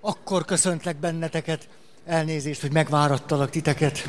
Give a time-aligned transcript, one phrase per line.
[0.00, 1.68] Akkor köszöntlek benneteket.
[2.06, 4.08] Elnézést, hogy megvárattalak titeket.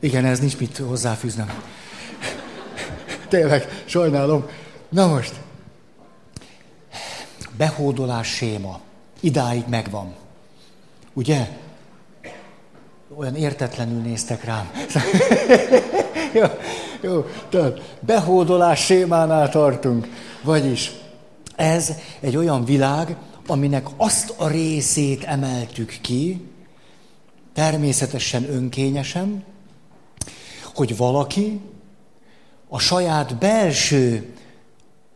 [0.00, 1.62] Igen, ez nincs mit hozzáfűznem.
[3.28, 4.46] Tényleg, sajnálom.
[4.88, 5.34] Na most.
[7.56, 8.80] Behódolás séma.
[9.20, 10.14] Idáig megvan.
[11.12, 11.48] Ugye?
[13.16, 14.70] Olyan értetlenül néztek rám.
[16.40, 16.44] jó,
[17.00, 20.06] jó, tehát behódolás sémánál tartunk.
[20.42, 20.90] Vagyis
[21.56, 23.16] ez egy olyan világ,
[23.46, 26.40] aminek azt a részét emeltük ki,
[27.54, 29.44] természetesen önkényesen,
[30.74, 31.60] hogy valaki
[32.68, 34.34] a saját belső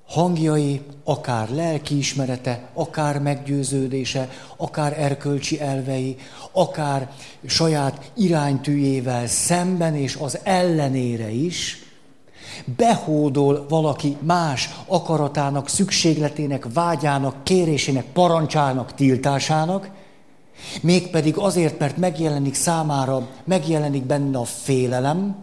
[0.06, 6.16] hangjai, akár lelkiismerete, akár meggyőződése, akár erkölcsi elvei,
[6.52, 7.10] akár
[7.46, 11.85] saját iránytűjével szemben és az ellenére is,
[12.64, 19.90] behódol valaki más akaratának, szükségletének, vágyának, kérésének, parancsának, tiltásának,
[20.82, 25.36] mégpedig azért, mert megjelenik számára, megjelenik benne a félelem,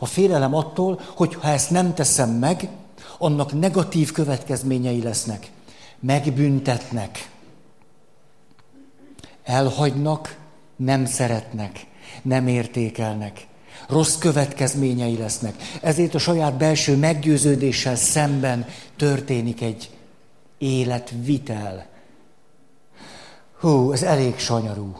[0.00, 2.68] a félelem attól, hogy ha ezt nem teszem meg,
[3.18, 5.50] annak negatív következményei lesznek.
[6.00, 7.30] Megbüntetnek,
[9.44, 10.38] elhagynak,
[10.76, 11.86] nem szeretnek,
[12.22, 13.46] nem értékelnek.
[13.88, 15.54] Rossz következményei lesznek.
[15.82, 19.90] Ezért a saját belső meggyőződéssel szemben történik egy
[20.58, 21.86] életvitel.
[23.60, 24.96] Hú, ez elég sanyarú.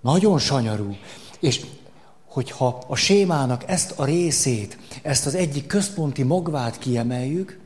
[0.00, 0.96] Nagyon sanyarú.
[1.40, 1.60] És
[2.26, 7.58] hogyha a sémának ezt a részét, ezt az egyik központi magvát kiemeljük,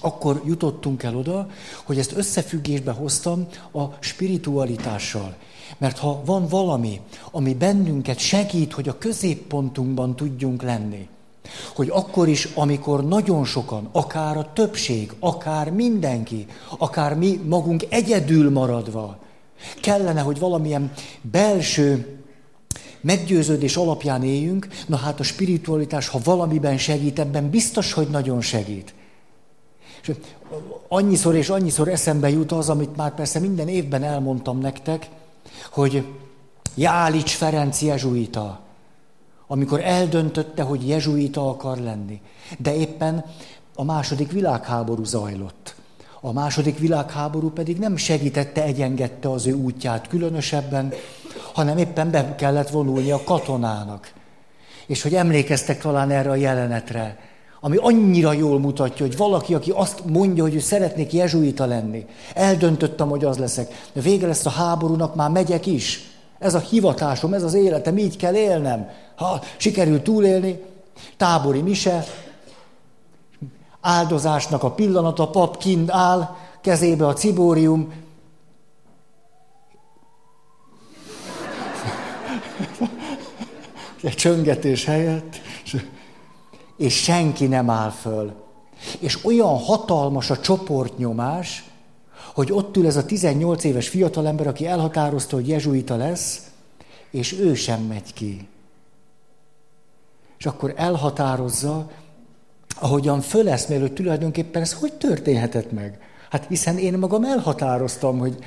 [0.00, 1.50] akkor jutottunk el oda,
[1.84, 5.36] hogy ezt összefüggésbe hoztam a spiritualitással.
[5.78, 11.08] Mert ha van valami, ami bennünket segít, hogy a középpontunkban tudjunk lenni,
[11.74, 16.46] hogy akkor is, amikor nagyon sokan, akár a többség, akár mindenki,
[16.78, 19.18] akár mi magunk egyedül maradva,
[19.80, 22.18] kellene, hogy valamilyen belső
[23.00, 28.94] meggyőződés alapján éljünk, na hát a spiritualitás, ha valamiben segít, ebben biztos, hogy nagyon segít.
[30.02, 30.10] És
[30.88, 35.08] annyiszor és annyiszor eszembe jut az, amit már persze minden évben elmondtam nektek,
[35.70, 36.06] hogy
[36.74, 38.60] Jálics Ferenc jezsuita,
[39.46, 42.20] amikor eldöntötte, hogy jezsuita akar lenni.
[42.58, 43.24] De éppen
[43.74, 45.74] a második világháború zajlott.
[46.20, 50.92] A második világháború pedig nem segítette, egyengedte az ő útját különösebben,
[51.52, 54.12] hanem éppen be kellett vonulni a katonának.
[54.86, 57.18] És hogy emlékeztek talán erre a jelenetre,
[57.60, 63.08] ami annyira jól mutatja, hogy valaki, aki azt mondja, hogy ő szeretnék jezsuita lenni, eldöntöttem,
[63.08, 66.00] hogy az leszek, de vége lesz a háborúnak, már megyek is.
[66.38, 68.88] Ez a hivatásom, ez az életem, így kell élnem.
[69.16, 70.62] Ha sikerül túlélni,
[71.16, 72.04] tábori mise,
[73.80, 77.92] áldozásnak a pillanat, a pap kint áll, kezébe a cibórium,
[84.02, 85.40] egy csöngetés helyett,
[86.78, 88.32] és senki nem áll föl.
[88.98, 91.64] És olyan hatalmas a csoportnyomás,
[92.34, 96.46] hogy ott ül ez a 18 éves fiatalember, aki elhatározta, hogy jezsuita lesz,
[97.10, 98.48] és ő sem megy ki.
[100.38, 101.90] És akkor elhatározza,
[102.80, 105.98] ahogyan föleszmél, hogy tulajdonképpen ez hogy történhetett meg?
[106.30, 108.38] Hát hiszen én magam elhatároztam, hogy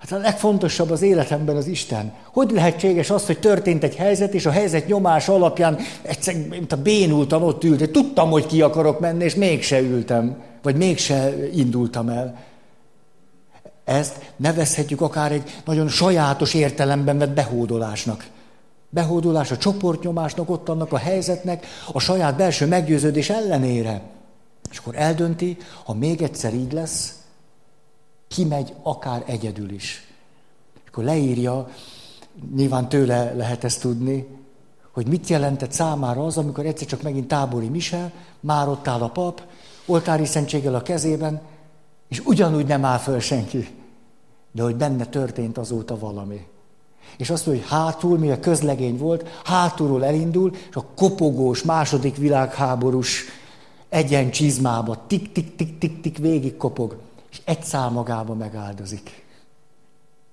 [0.00, 2.12] Hát a legfontosabb az életemben az Isten.
[2.32, 6.82] Hogy lehetséges az, hogy történt egy helyzet, és a helyzet nyomás alapján egyszer, mint a
[6.82, 12.38] bénultam, ott ült, tudtam, hogy ki akarok menni, és mégse ültem, vagy mégse indultam el.
[13.84, 18.26] Ezt nevezhetjük akár egy nagyon sajátos értelemben vett behódolásnak.
[18.90, 24.00] Behódolás a csoportnyomásnak, ott annak a helyzetnek, a saját belső meggyőződés ellenére.
[24.70, 27.19] És akkor eldönti, ha még egyszer így lesz,
[28.34, 30.06] kimegy akár egyedül is.
[30.86, 31.68] Akkor leírja,
[32.54, 34.26] nyilván tőle lehet ezt tudni,
[34.90, 39.08] hogy mit jelentett számára az, amikor egyszer csak megint tábori mise, már ott áll a
[39.08, 39.42] pap,
[39.86, 41.40] oltári szentséggel a kezében,
[42.08, 43.68] és ugyanúgy nem áll föl senki.
[44.52, 46.46] De hogy benne történt azóta valami.
[47.16, 53.24] És azt mondja, hogy hátul, mivel közlegény volt, hátulról elindul, és a kopogós második világháborús
[53.88, 56.96] egyen csizmába tik-tik-tik-tik-tik végig kopog
[57.30, 59.24] és egy szál magába megáldozik.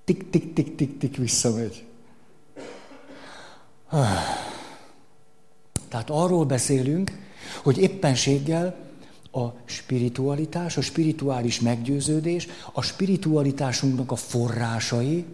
[0.04, 1.84] Tik, tik, tik, tik, tik visszamegy.
[5.88, 7.12] Tehát arról beszélünk,
[7.62, 8.76] hogy éppenséggel
[9.32, 15.24] a spiritualitás, a spirituális meggyőződés, a spiritualitásunknak a forrásai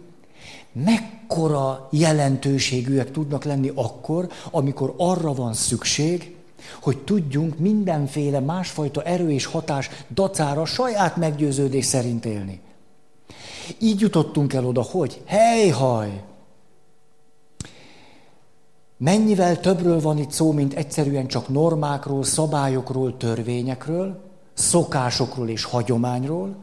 [0.71, 6.34] mekkora jelentőségűek tudnak lenni akkor, amikor arra van szükség,
[6.81, 12.59] hogy tudjunk mindenféle másfajta erő és hatás dacára saját meggyőződés szerint élni.
[13.79, 16.23] Így jutottunk el oda, hogy hely-haj!
[18.97, 24.21] Mennyivel többről van itt szó, mint egyszerűen csak normákról, szabályokról, törvényekről,
[24.53, 26.55] szokásokról és hagyományról,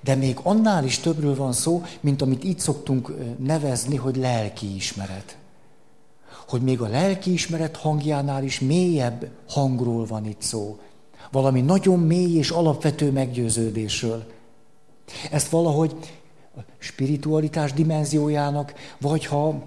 [0.00, 5.36] de még annál is többről van szó, mint amit itt szoktunk nevezni, hogy lelkiismeret.
[6.48, 10.78] Hogy még a lelkiismeret hangjánál is mélyebb hangról van itt szó.
[11.30, 14.24] Valami nagyon mély és alapvető meggyőződésről.
[15.30, 15.94] Ezt valahogy
[16.56, 19.62] a spiritualitás dimenziójának, vagy ha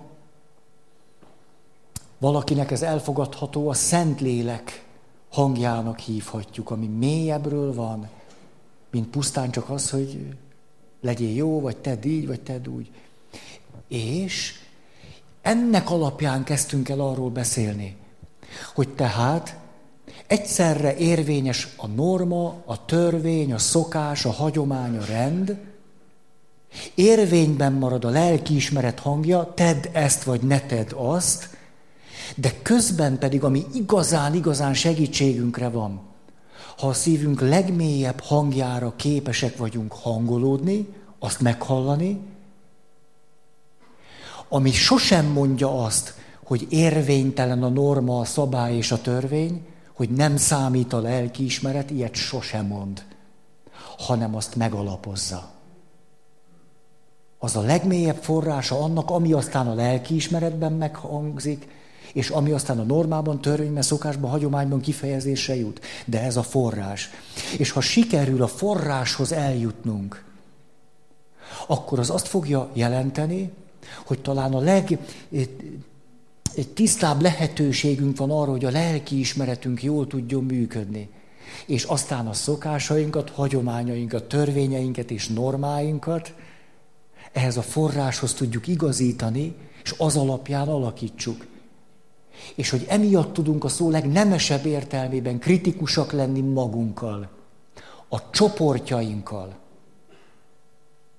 [2.18, 4.86] valakinek ez elfogadható, a Szentlélek
[5.30, 8.10] hangjának hívhatjuk, ami mélyebbről van,
[8.92, 10.36] mint pusztán csak az, hogy
[11.02, 12.92] legyél jó, vagy tedd így, vagy tedd úgy.
[13.88, 14.54] És
[15.42, 17.96] ennek alapján kezdtünk el arról beszélni,
[18.74, 19.58] hogy tehát
[20.28, 25.58] egyszerre érvényes a norma, a törvény, a szokás, a hagyomány, a rend,
[26.96, 31.50] érvényben marad a lelkiismeret hangja, tedd ezt, vagy ne tedd azt,
[32.36, 36.02] de közben pedig, ami igazán, igazán segítségünkre van,
[36.78, 40.88] ha a szívünk legmélyebb hangjára képesek vagyunk hangolódni,
[41.20, 42.20] azt meghallani,
[44.54, 46.14] ami sosem mondja azt,
[46.44, 52.16] hogy érvénytelen a norma, a szabály és a törvény, hogy nem számít a lelkiismeret, ilyet
[52.16, 53.04] sosem mond,
[53.98, 55.50] hanem azt megalapozza.
[57.40, 61.68] Az a legmélyebb forrása annak, ami aztán a lelkiismeretben meghangzik,
[62.14, 65.82] és ami aztán a normában, törvényben, szokásban, hagyományban kifejezésre jut.
[66.06, 67.10] De ez a forrás.
[67.58, 70.24] És ha sikerül a forráshoz eljutnunk,
[71.68, 73.52] akkor az azt fogja jelenteni,
[74.06, 75.00] hogy talán a leg
[76.56, 81.10] egy tisztább lehetőségünk van arra, hogy a lelki ismeretünk jól tudjon működni.
[81.66, 86.34] És aztán a szokásainkat, hagyományainkat, törvényeinket és normáinkat
[87.32, 91.48] ehhez a forráshoz tudjuk igazítani, és az alapján alakítsuk.
[92.56, 97.30] És hogy emiatt tudunk a szó legnemesebb értelmében kritikusak lenni magunkkal,
[98.10, 99.61] a csoportjainkkal,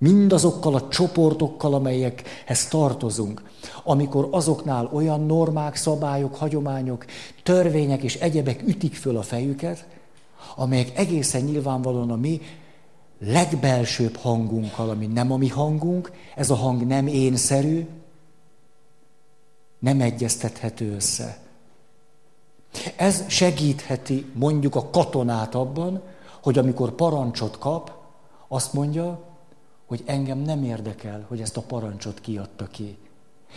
[0.03, 3.43] mindazokkal a csoportokkal, amelyekhez tartozunk,
[3.85, 7.05] amikor azoknál olyan normák, szabályok, hagyományok,
[7.43, 9.87] törvények és egyebek ütik föl a fejüket,
[10.57, 12.41] amelyek egészen nyilvánvalóan a mi
[13.19, 17.87] legbelsőbb hangunkkal, ami nem a mi hangunk, ez a hang nem énszerű,
[19.79, 21.39] nem egyeztethető össze.
[22.97, 26.03] Ez segítheti mondjuk a katonát abban,
[26.43, 27.93] hogy amikor parancsot kap,
[28.49, 29.31] azt mondja,
[29.93, 32.97] hogy engem nem érdekel, hogy ezt a parancsot kiadta ki.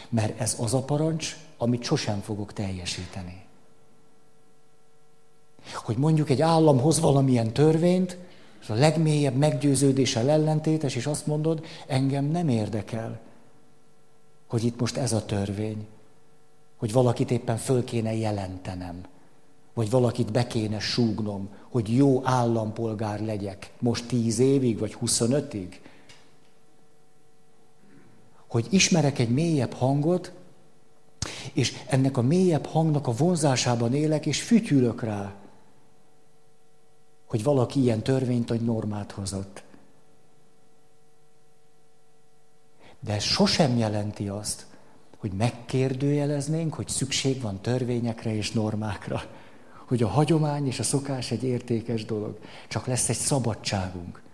[0.09, 3.43] Mert ez az a parancs, amit sosem fogok teljesíteni.
[5.73, 8.17] Hogy mondjuk egy állam hoz valamilyen törvényt,
[8.61, 13.19] és a legmélyebb meggyőződéssel ellentétes, és azt mondod, engem nem érdekel,
[14.47, 15.87] hogy itt most ez a törvény
[16.77, 19.03] hogy valakit éppen föl kéne jelentenem,
[19.73, 25.81] vagy valakit be kéne súgnom, hogy jó állampolgár legyek, most tíz évig, vagy huszonötig.
[28.55, 30.31] Hogy ismerek egy mélyebb hangot,
[31.53, 35.33] és ennek a mélyebb hangnak a vonzásában élek, és fütyülök rá,
[37.25, 39.63] hogy valaki ilyen törvényt vagy normát hozott.
[42.99, 44.65] De ez sosem jelenti azt,
[45.17, 49.21] hogy megkérdőjeleznénk, hogy szükség van törvényekre és normákra.
[49.85, 52.39] Hogy a hagyomány és a szokás egy értékes dolog.
[52.67, 54.24] Csak lesz egy szabadságunk.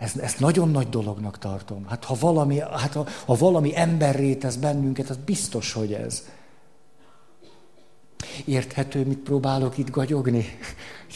[0.00, 1.86] Ezt, ezt nagyon nagy dolognak tartom.
[1.88, 6.28] Hát ha valami, hát ha, ha valami emberré tesz bennünket, az biztos, hogy ez.
[8.44, 10.44] Érthető, mit próbálok itt gagyogni?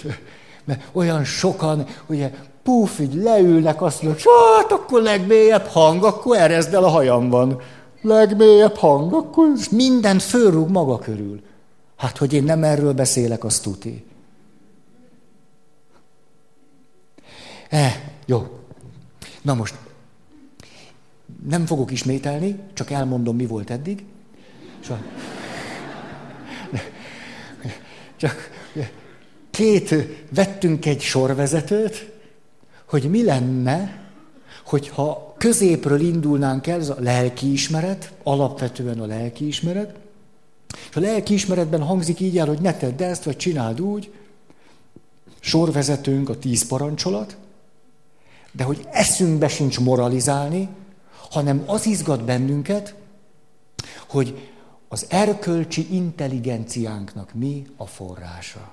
[0.64, 2.31] Mert olyan sokan, ugye,
[2.62, 4.26] puf, így leülnek, azt mondják,
[4.57, 7.61] hát akkor legmélyebb hang, akkor erezd el a hajamban
[8.00, 11.43] legmélyebb hang, akkor minden fölrúg maga körül.
[11.97, 14.05] Hát, hogy én nem erről beszélek, azt tuti.
[17.69, 17.95] Eh,
[18.26, 18.63] jó.
[19.45, 19.75] Na most,
[21.47, 24.05] nem fogok ismételni, csak elmondom, mi volt eddig.
[28.17, 28.51] Csak
[29.51, 29.95] két,
[30.31, 32.13] vettünk egy sorvezetőt,
[32.85, 34.03] hogy mi lenne,
[34.65, 39.95] hogyha középről indulnánk el, ez a lelkiismeret, alapvetően a lelkiismeret,
[40.91, 44.13] és a lelkiismeretben hangzik így el, hogy ne tedd ezt, vagy csináld úgy,
[45.41, 47.37] sorvezetőnk a tíz parancsolat,
[48.56, 50.68] de hogy eszünkbe sincs moralizálni,
[51.30, 52.94] hanem az izgat bennünket,
[54.08, 54.50] hogy
[54.88, 58.73] az erkölcsi intelligenciánknak mi a forrása.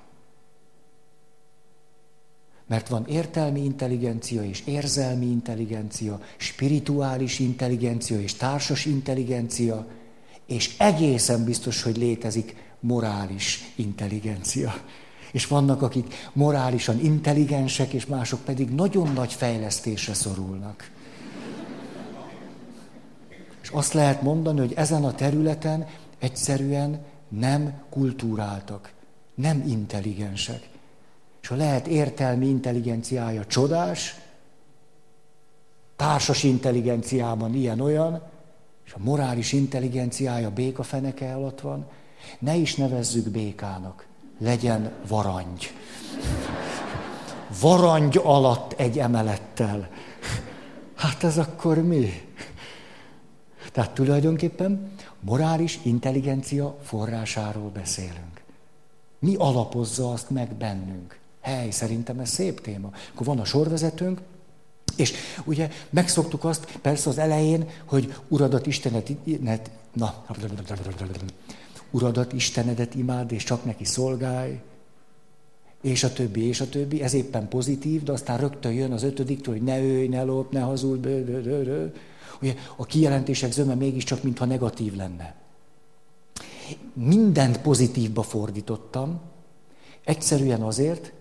[2.67, 9.85] Mert van értelmi intelligencia és érzelmi intelligencia, spirituális intelligencia és társas intelligencia,
[10.45, 14.73] és egészen biztos, hogy létezik morális intelligencia.
[15.31, 20.91] És vannak, akik morálisan intelligensek, és mások pedig nagyon nagy fejlesztésre szorulnak.
[23.61, 25.87] És azt lehet mondani, hogy ezen a területen
[26.19, 28.93] egyszerűen nem kultúráltak,
[29.35, 30.69] nem intelligensek.
[31.41, 34.15] És ha lehet értelmi intelligenciája csodás,
[35.95, 38.21] társas intelligenciában ilyen-olyan,
[38.85, 41.87] és a morális intelligenciája béka feneke alatt van,
[42.39, 44.05] ne is nevezzük békának,
[44.41, 45.73] legyen varangy.
[47.61, 49.89] Varangy alatt egy emelettel.
[50.95, 52.29] Hát ez akkor mi?
[53.71, 58.41] Tehát tulajdonképpen morális intelligencia forrásáról beszélünk.
[59.19, 61.19] Mi alapozza azt meg bennünk?
[61.41, 62.89] Hely, szerintem ez szép téma.
[63.13, 64.21] Akkor van a sorvezetőnk,
[64.95, 69.11] és ugye megszoktuk azt, persze az elején, hogy uradat Istenet,
[69.93, 70.23] na,
[71.91, 74.59] uradat Istenedet imád, és csak neki szolgálj,
[75.81, 77.01] és a többi, és a többi.
[77.01, 80.59] Ez éppen pozitív, de aztán rögtön jön az ötödiktől, hogy ne őj, ne lop, ne
[80.59, 81.07] hazudj.
[82.41, 85.35] Ugye a kijelentések zöme mégiscsak, mintha negatív lenne.
[86.93, 89.21] Mindent pozitívba fordítottam,
[90.03, 91.11] egyszerűen azért,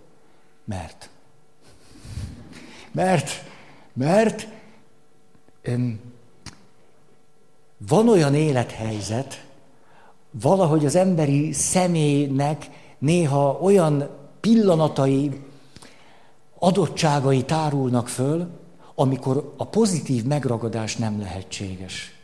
[0.65, 1.11] mert.
[2.93, 3.31] Mert,
[3.93, 4.49] mert
[5.63, 6.01] öm,
[7.89, 9.47] van olyan élethelyzet,
[10.31, 14.09] valahogy az emberi személynek néha olyan
[14.41, 15.41] pillanatai,
[16.59, 18.49] adottságai tárulnak föl,
[18.95, 22.15] amikor a pozitív megragadás nem lehetséges.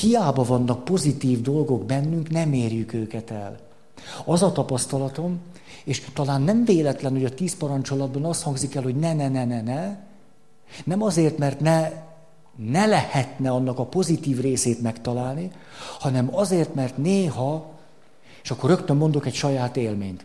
[0.00, 3.58] Hiába vannak pozitív dolgok bennünk, nem érjük őket el.
[4.24, 5.40] Az a tapasztalatom,
[5.84, 9.44] és talán nem véletlen, hogy a tíz parancsolatban azt hangzik el, hogy ne, ne, ne,
[9.44, 9.98] ne, ne,
[10.84, 11.90] nem azért, mert ne,
[12.56, 15.50] ne lehetne annak a pozitív részét megtalálni,
[15.98, 17.70] hanem azért, mert néha,
[18.42, 20.24] és akkor rögtön mondok egy saját élményt.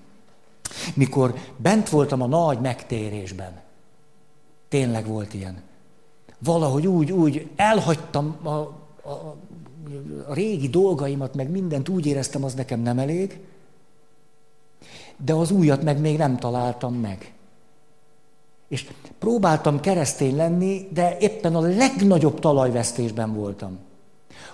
[0.94, 3.62] Mikor bent voltam a nagy megtérésben,
[4.68, 5.62] tényleg volt ilyen,
[6.40, 9.36] valahogy úgy, úgy elhagytam a, a,
[10.28, 13.40] a régi dolgaimat, meg mindent úgy éreztem, az nekem nem elég,
[15.18, 17.34] de az újat meg még nem találtam meg.
[18.68, 18.86] És
[19.20, 23.80] próbáltam keresztény lenni, de éppen a legnagyobb talajvesztésben voltam.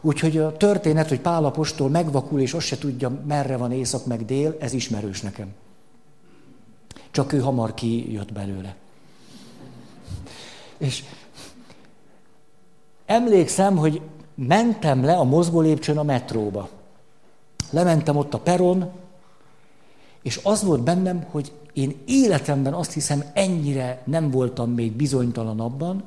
[0.01, 4.57] Úgyhogy a történet, hogy Pálapostól megvakul, és azt se tudja, merre van észak meg dél,
[4.59, 5.53] ez ismerős nekem.
[7.11, 8.75] Csak ő hamar kijött belőle.
[10.77, 11.03] És
[13.05, 14.01] emlékszem, hogy
[14.35, 16.69] mentem le a mozgólépcsőn a metróba.
[17.69, 18.91] Lementem ott a peron,
[20.21, 26.03] és az volt bennem, hogy én életemben azt hiszem ennyire nem voltam még bizonytalan abban,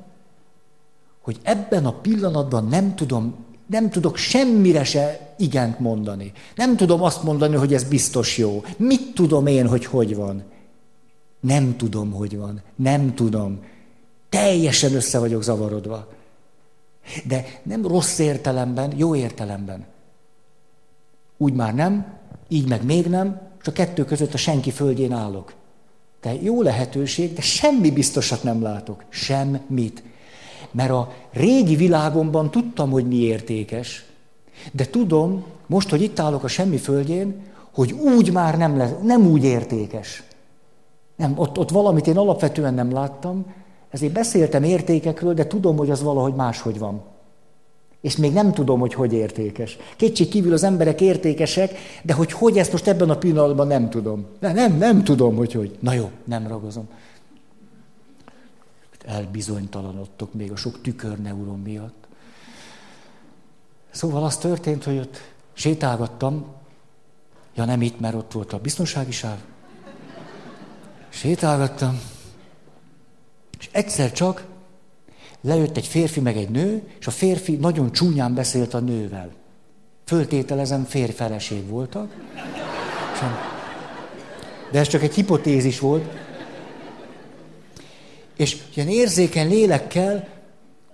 [1.20, 3.34] hogy ebben a pillanatban nem tudom,
[3.66, 6.32] nem tudok semmire se igent mondani.
[6.54, 8.64] Nem tudom azt mondani, hogy ez biztos jó.
[8.76, 10.42] Mit tudom én, hogy hogy van?
[11.40, 12.62] Nem tudom, hogy van.
[12.76, 13.60] Nem tudom.
[14.28, 16.08] Teljesen össze vagyok zavarodva.
[17.26, 19.84] De nem rossz értelemben, jó értelemben.
[21.36, 22.14] Úgy már nem,
[22.48, 25.54] így meg még nem, és a kettő között a senki földjén állok.
[26.20, 29.04] De jó lehetőség, de semmi biztosat nem látok.
[29.08, 30.02] Semmit.
[30.70, 34.04] Mert a régi világomban tudtam, hogy mi értékes,
[34.72, 37.42] de tudom, most, hogy itt állok a semmi földjén,
[37.72, 40.22] hogy úgy már nem, lesz, nem úgy értékes.
[41.16, 43.46] Nem, ott, ott valamit én alapvetően nem láttam,
[43.90, 47.02] ezért beszéltem értékekről, de tudom, hogy az valahogy máshogy van.
[48.06, 49.76] És még nem tudom, hogy hogy értékes.
[49.96, 54.26] Kétség kívül az emberek értékesek, de hogy hogy ezt most ebben a pillanatban nem tudom.
[54.38, 55.76] Nem, nem, nem tudom, hogy hogy.
[55.80, 56.88] Na jó, nem ragozom.
[59.04, 62.06] Elbizonytalanodtok még a sok tükörneuron miatt.
[63.90, 65.20] Szóval az történt, hogy ott
[65.52, 66.46] sétálgattam,
[67.54, 69.38] ja nem itt, mert ott volt a biztonsági sáv.
[71.08, 72.00] Sétálgattam,
[73.58, 74.44] és egyszer csak
[75.46, 79.30] Lejött egy férfi meg egy nő, és a férfi nagyon csúnyán beszélt a nővel.
[80.04, 82.14] Föltételezem, férfeleség voltak.
[84.70, 86.04] De ez csak egy hipotézis volt.
[88.36, 90.28] És ilyen érzékeny lélekkel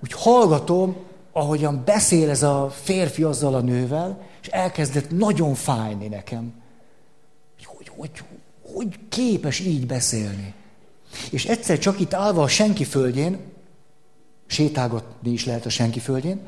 [0.02, 0.97] úgy hallgatom,
[1.32, 6.52] ahogyan beszél ez a férfi azzal a nővel, és elkezdett nagyon fájni nekem.
[7.64, 8.11] Hogy, hogy,
[8.75, 10.54] hogy képes így beszélni?
[11.30, 13.38] És egyszer csak itt állva a senki földjén,
[14.52, 16.40] sétálgatni is lehet a senki földjén.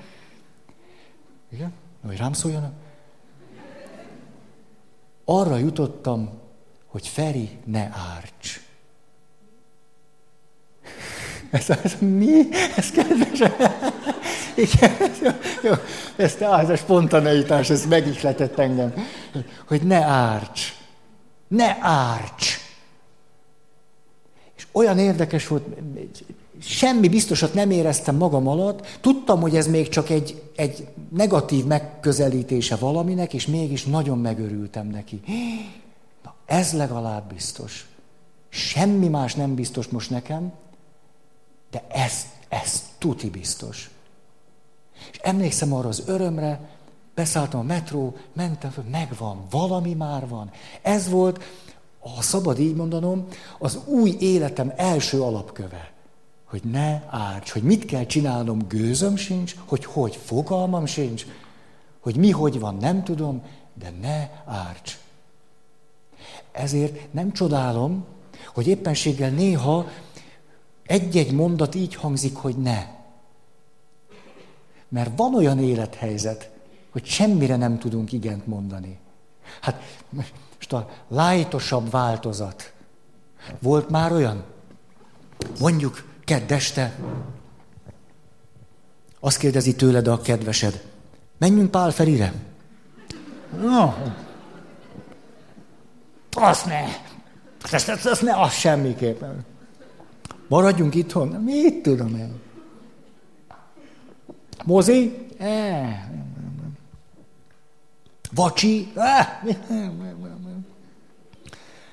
[1.53, 1.73] Igen?
[2.07, 2.73] Hogy rám szóljon?
[5.25, 6.31] arra jutottam,
[6.87, 8.61] hogy Feri, ne árts.
[11.51, 12.49] Ez, ez mi?
[12.77, 13.39] Ez kedves.
[14.57, 14.93] Igen,
[15.23, 15.31] jó,
[15.63, 15.73] jó.
[16.17, 18.95] Ez, ez a spontaneitás, ez megihletett engem.
[19.67, 20.75] Hogy ne árts.
[21.49, 22.59] Ne árts.
[24.57, 25.65] És olyan érdekes volt,
[26.61, 32.77] semmi biztosat nem éreztem magam alatt, tudtam, hogy ez még csak egy, egy negatív megközelítése
[32.77, 35.21] valaminek, és mégis nagyon megörültem neki.
[36.23, 37.87] Na, ez legalább biztos.
[38.49, 40.53] Semmi más nem biztos most nekem,
[41.71, 42.13] de ez,
[42.49, 43.91] ez tuti biztos.
[45.13, 46.61] És emlékszem arra az örömre,
[47.15, 50.51] beszálltam a metró, mentem, megvan, valami már van.
[50.83, 51.43] Ez volt,
[51.99, 53.27] ha szabad így mondanom,
[53.59, 55.94] az új életem első alapköve.
[56.55, 61.27] Hogy ne árts, hogy mit kell csinálnom, gőzöm sincs, hogy hogy fogalmam sincs,
[62.01, 63.43] hogy mi hogy van, nem tudom,
[63.79, 64.99] de ne árts.
[66.53, 68.05] Ezért nem csodálom,
[68.55, 69.87] hogy éppenséggel néha
[70.87, 72.87] egy-egy mondat így hangzik, hogy ne.
[74.89, 76.51] Mert van olyan élethelyzet,
[76.91, 78.99] hogy semmire nem tudunk igent mondani.
[79.61, 79.83] Hát
[80.55, 82.73] most a lájtosabb változat.
[83.59, 84.45] Volt már olyan?
[85.61, 86.95] Mondjuk kedd este.
[89.21, 90.85] Azt kérdezi tőled a kedvesed.
[91.39, 92.33] Menjünk Pál Ferire.
[93.61, 93.93] No.
[96.31, 96.85] Azt ne.
[97.73, 99.45] Azt, azt, azt ne, az semmiképpen.
[100.49, 101.29] Maradjunk itthon?
[101.29, 102.41] Mit tudom én?
[104.65, 105.27] Mozi?
[105.39, 106.05] Eh.
[108.35, 108.93] Vacsi?
[108.97, 109.29] Eh.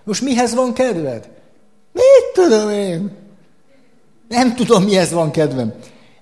[0.04, 1.30] Most mihez van kedved?
[1.92, 3.21] Mit tudom én?
[4.32, 5.74] Nem tudom, mihez van kedvem.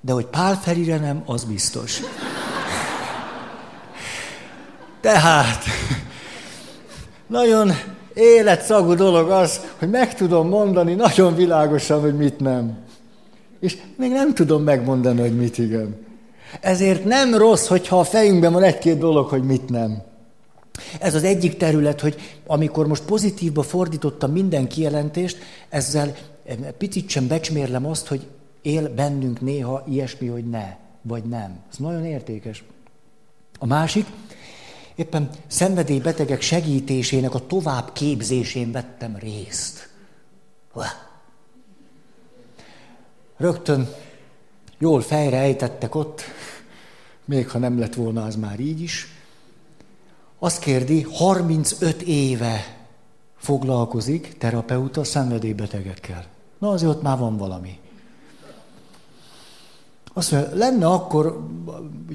[0.01, 2.01] De hogy Pál Ferire nem, az biztos.
[5.01, 5.63] Tehát,
[7.27, 7.71] nagyon
[8.13, 12.77] életszagú dolog az, hogy meg tudom mondani nagyon világosan, hogy mit nem.
[13.59, 16.05] És még nem tudom megmondani, hogy mit igen.
[16.61, 20.01] Ezért nem rossz, hogyha a fejünkben van egy-két dolog, hogy mit nem.
[20.99, 22.15] Ez az egyik terület, hogy
[22.47, 25.37] amikor most pozitívba fordítottam minden kijelentést,
[25.69, 26.15] ezzel
[26.77, 28.27] picit sem becsmérlem azt, hogy
[28.61, 31.59] él bennünk néha ilyesmi, hogy ne, vagy nem.
[31.71, 32.63] Ez nagyon értékes.
[33.59, 34.05] A másik,
[34.95, 39.89] éppen szenvedélybetegek segítésének a tovább képzésén vettem részt.
[43.37, 43.89] Rögtön
[44.77, 45.55] jól fejre
[45.91, 46.21] ott,
[47.25, 49.07] még ha nem lett volna az már így is.
[50.39, 52.77] Azt kérdi, 35 éve
[53.37, 56.25] foglalkozik terapeuta szenvedélybetegekkel.
[56.59, 57.79] Na azért ott már van valami.
[60.13, 61.47] Azt mondja, lenne akkor,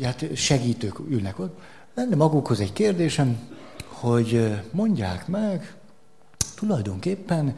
[0.03, 1.59] hát segítők ülnek ott,
[1.95, 3.49] lenne magukhoz egy kérdésem,
[3.89, 5.77] hogy mondják meg,
[6.57, 7.57] tulajdonképpen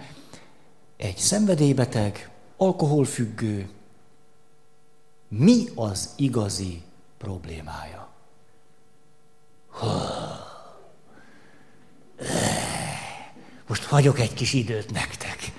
[0.96, 3.68] egy szenvedélybeteg, alkoholfüggő,
[5.28, 6.82] mi az igazi
[7.18, 8.08] problémája?
[13.66, 15.52] Most hagyok egy kis időt nektek.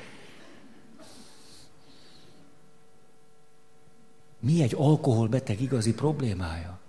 [4.40, 6.80] Mi egy alkoholbeteg igazi problémája?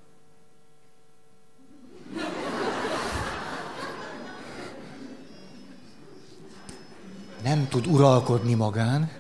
[7.43, 9.11] Nem tud uralkodni magán.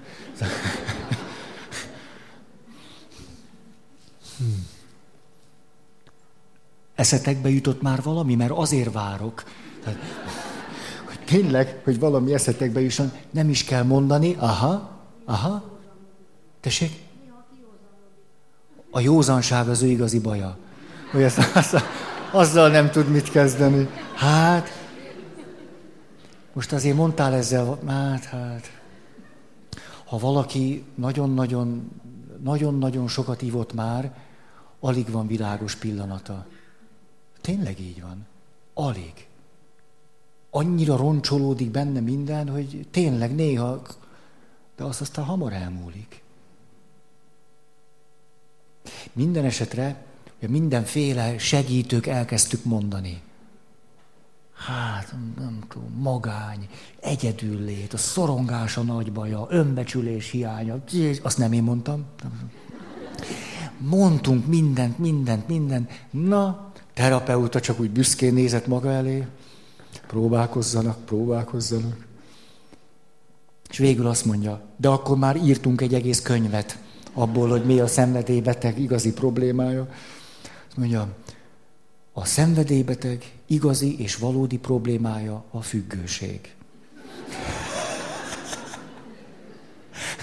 [4.36, 4.66] Hmm.
[6.94, 9.44] Eszetekbe jutott már valami, mert azért várok.
[9.84, 9.98] Tehát,
[11.04, 14.34] hogy tényleg, hogy valami eszetekbe jusson, nem is kell mondani.
[14.38, 14.90] Aha,
[15.24, 15.78] aha.
[16.60, 17.07] Tessék?
[18.98, 20.56] A józanság az ő igazi baja.
[21.11, 21.82] Hogy ezt, azzal,
[22.30, 23.88] azzal nem tud mit kezdeni.
[24.14, 24.68] Hát,
[26.52, 28.70] most azért mondtál ezzel, hát, hát.
[30.04, 31.90] Ha valaki nagyon-nagyon,
[32.42, 34.14] nagyon-nagyon sokat ívott már,
[34.80, 36.46] alig van világos pillanata.
[37.40, 38.26] Tényleg így van.
[38.74, 39.26] Alig.
[40.50, 43.82] Annyira roncsolódik benne minden, hogy tényleg néha,
[44.76, 46.22] de azt aztán hamar elmúlik.
[49.12, 50.07] Minden esetre
[50.46, 53.20] mindenféle segítők elkezdtük mondani.
[54.66, 56.68] Hát, nem tudom, magány,
[57.01, 60.85] egyedüllét, a szorongás a nagy baja, önbecsülés hiánya,
[61.22, 62.05] azt nem én mondtam.
[63.79, 65.90] Mondtunk mindent, mindent, mindent.
[66.11, 69.27] Na, terapeuta csak úgy büszkén nézett maga elé.
[70.07, 72.07] Próbálkozzanak, próbálkozzanak.
[73.70, 76.79] És végül azt mondja, de akkor már írtunk egy egész könyvet
[77.18, 79.88] abból, hogy mi a szenvedélybeteg igazi problémája.
[80.68, 81.09] Azt mondja,
[82.12, 86.54] A szenvedélybeteg igazi és valódi problémája a függőség.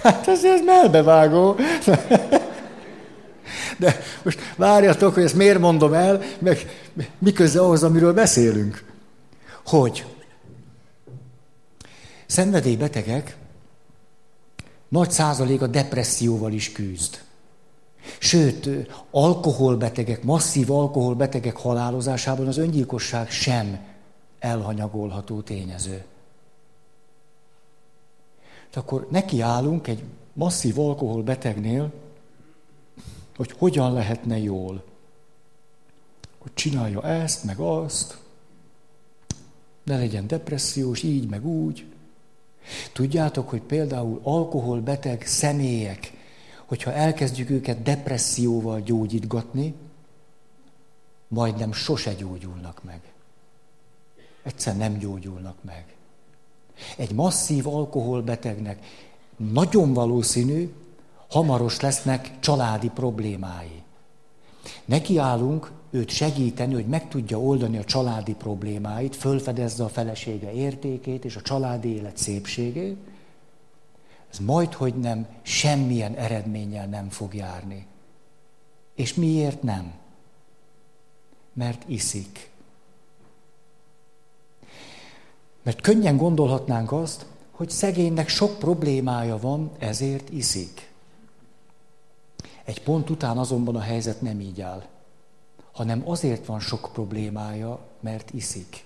[0.04, 1.56] Hát ez, ez melbevágó.
[3.78, 6.58] De most várjatok, hogy ezt miért mondom el, meg
[7.20, 8.84] mi köze ahhoz, amiről beszélünk.
[9.66, 10.06] Hogy
[12.26, 13.36] szenvedélybetegek
[14.88, 17.24] nagy százalék a depresszióval is küzd.
[18.20, 18.70] Sőt,
[19.12, 23.80] alkoholbetegek, masszív alkoholbetegek halálozásában az öngyilkosság sem
[24.40, 26.04] elhanyagolható tényező.
[28.70, 31.92] Tehát akkor nekiállunk egy masszív alkoholbetegnél,
[33.36, 34.84] hogy hogyan lehetne jól.
[36.38, 38.18] Hogy csinálja ezt, meg azt,
[39.84, 41.86] ne legyen depressziós, így, meg úgy.
[42.94, 46.14] Tudjátok, hogy például alkoholbeteg személyek,
[46.66, 49.74] hogyha elkezdjük őket depresszióval gyógyítgatni,
[51.28, 53.02] majdnem sose gyógyulnak meg.
[54.44, 55.86] Egyszer nem gyógyulnak meg.
[56.98, 58.86] Egy masszív alkoholbetegnek
[59.38, 60.74] nagyon valószínű,
[61.30, 63.84] hamaros lesznek családi problémái.
[64.86, 71.36] Nekiállunk őt segíteni, hogy meg tudja oldani a családi problémáit, fölfedezze a felesége értékét és
[71.36, 72.98] a családi élet szépségét,
[74.32, 77.86] ez majd, hogy nem, semmilyen eredménnyel nem fog járni.
[78.96, 79.94] És miért nem?
[81.54, 82.50] Mert iszik.
[85.64, 90.90] Mert könnyen gondolhatnánk azt, hogy szegénynek sok problémája van, ezért iszik.
[92.64, 94.84] Egy pont után azonban a helyzet nem így áll,
[95.76, 98.84] hanem azért van sok problémája, mert iszik.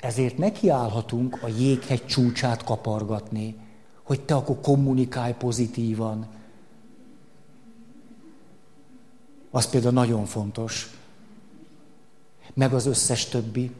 [0.00, 3.56] Ezért nekiállhatunk a jéghegy csúcsát kapargatni,
[4.02, 6.26] hogy te akkor kommunikálj pozitívan.
[9.50, 10.98] Az például nagyon fontos.
[12.54, 13.70] Meg az összes többi.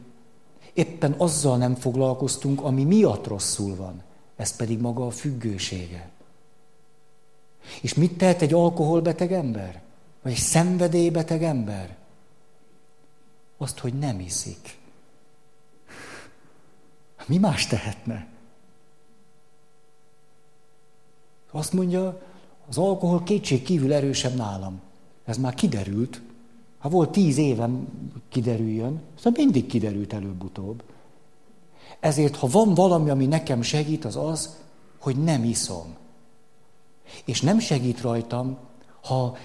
[0.73, 4.03] Éppen azzal nem foglalkoztunk, ami miatt rosszul van.
[4.35, 6.09] Ez pedig maga a függősége.
[7.81, 9.82] És mit tehet egy alkoholbeteg ember?
[10.23, 11.97] Vagy egy szenvedélybeteg ember?
[13.57, 14.77] Azt, hogy nem iszik.
[17.25, 18.27] Mi más tehetne?
[21.51, 22.21] Azt mondja,
[22.67, 24.81] az alkohol kétség kívül erősebb nálam.
[25.25, 26.21] Ez már kiderült.
[26.79, 27.87] Ha volt tíz évem
[28.29, 30.83] kiderüljön, szóval mindig kiderült előbb-utóbb.
[31.99, 34.57] Ezért, ha van valami, ami nekem segít, az az,
[34.99, 35.95] hogy nem iszom.
[37.25, 38.57] És nem segít rajtam,
[39.03, 39.37] ha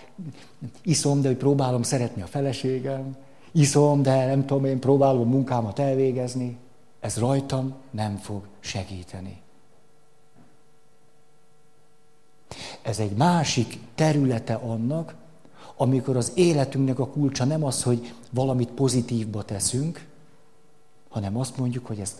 [0.82, 3.16] iszom, de hogy próbálom szeretni a feleségem,
[3.52, 6.56] iszom, de nem tudom, én próbálom munkámat elvégezni.
[7.00, 9.40] Ez rajtam nem fog segíteni.
[12.82, 15.14] Ez egy másik területe annak,
[15.76, 20.06] amikor az életünknek a kulcsa nem az, hogy valamit pozitívba teszünk,
[21.08, 22.18] hanem azt mondjuk, hogy ezt,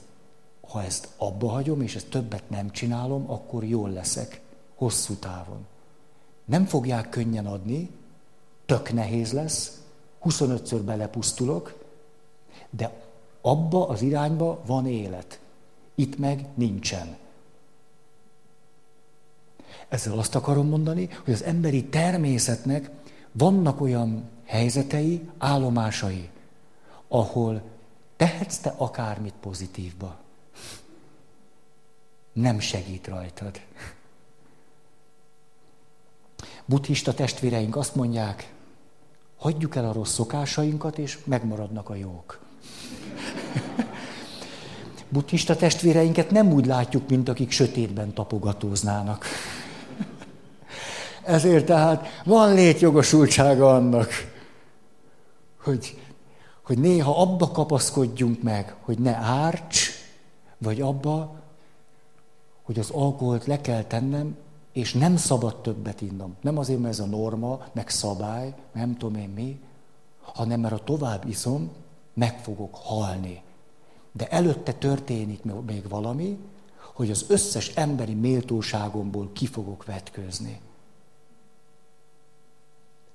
[0.68, 4.40] ha ezt abba hagyom, és ezt többet nem csinálom, akkor jól leszek
[4.74, 5.66] hosszú távon.
[6.48, 7.90] Nem fogják könnyen adni,
[8.66, 9.80] tök nehéz lesz,
[10.24, 11.84] 25-ször belepusztulok,
[12.70, 13.02] de
[13.40, 15.40] abba az irányba van élet.
[15.94, 17.16] Itt meg nincsen.
[19.88, 22.90] Ezzel azt akarom mondani, hogy az emberi természetnek
[23.32, 26.28] vannak olyan helyzetei, állomásai,
[27.08, 27.62] ahol
[28.16, 30.16] tehetsz te akármit pozitívba.
[32.32, 33.60] Nem segít rajtad.
[36.68, 38.52] Buddhista testvéreink azt mondják,
[39.36, 42.38] hagyjuk el a rossz szokásainkat, és megmaradnak a jók.
[45.08, 49.24] Buddhista testvéreinket nem úgy látjuk, mint akik sötétben tapogatóznának.
[51.24, 54.10] Ezért tehát van létjogosultsága annak,
[55.62, 56.00] hogy,
[56.62, 59.90] hogy néha abba kapaszkodjunk meg, hogy ne árts,
[60.58, 61.34] vagy abba,
[62.62, 64.36] hogy az alkoholt le kell tennem,
[64.78, 66.36] és nem szabad többet innom.
[66.40, 69.60] Nem azért, mert ez a norma, meg szabály, nem tudom én mi,
[70.20, 71.70] hanem mert ha tovább iszom,
[72.14, 73.42] meg fogok halni.
[74.12, 76.38] De előtte történik még valami,
[76.94, 80.60] hogy az összes emberi méltóságomból ki fogok vetkőzni.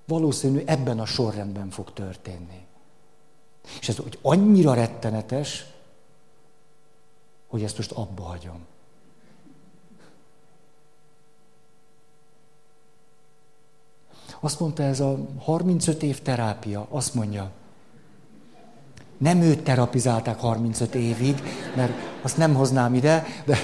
[0.06, 2.66] Valószínű ebben a sorrendben fog történni.
[3.80, 5.66] És ez hogy annyira rettenetes,
[7.48, 8.66] hogy ezt most abba hagyom.
[14.44, 17.52] Azt mondta ez a 35 év terápia, azt mondja,
[19.18, 21.44] nem őt terapizálták 35 évig,
[21.76, 23.58] mert azt nem hoznám ide, de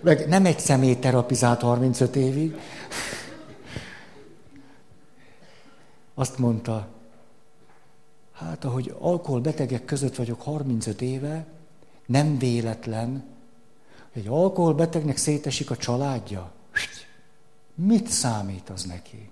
[0.00, 2.56] meg nem egy személy terapizált 35 évig.
[6.14, 6.88] Azt mondta,
[8.32, 11.46] Hát, ahogy alkoholbetegek között vagyok 35 éve,
[12.06, 13.24] nem véletlen,
[14.12, 16.54] hogy egy alkoholbetegnek szétesik a családja.
[17.76, 19.30] Mit számít az neki?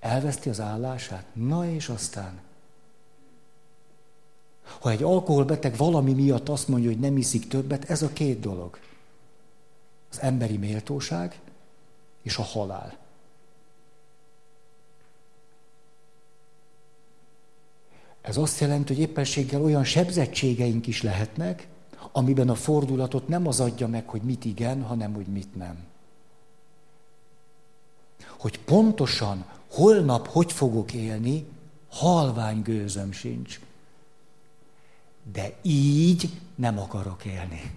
[0.00, 1.24] Elveszti az állását?
[1.32, 2.40] Na és aztán.
[4.80, 8.78] Ha egy alkoholbeteg valami miatt azt mondja, hogy nem iszik többet, ez a két dolog.
[10.10, 11.40] Az emberi méltóság
[12.22, 12.98] és a halál.
[18.20, 21.68] Ez azt jelenti, hogy éppenséggel olyan sebzettségeink is lehetnek,
[22.12, 25.88] amiben a fordulatot nem az adja meg, hogy mit igen, hanem hogy mit nem.
[28.40, 31.46] Hogy pontosan holnap hogy fogok élni,
[31.90, 33.60] halvány gőzöm sincs.
[35.32, 37.76] De így nem akarok élni.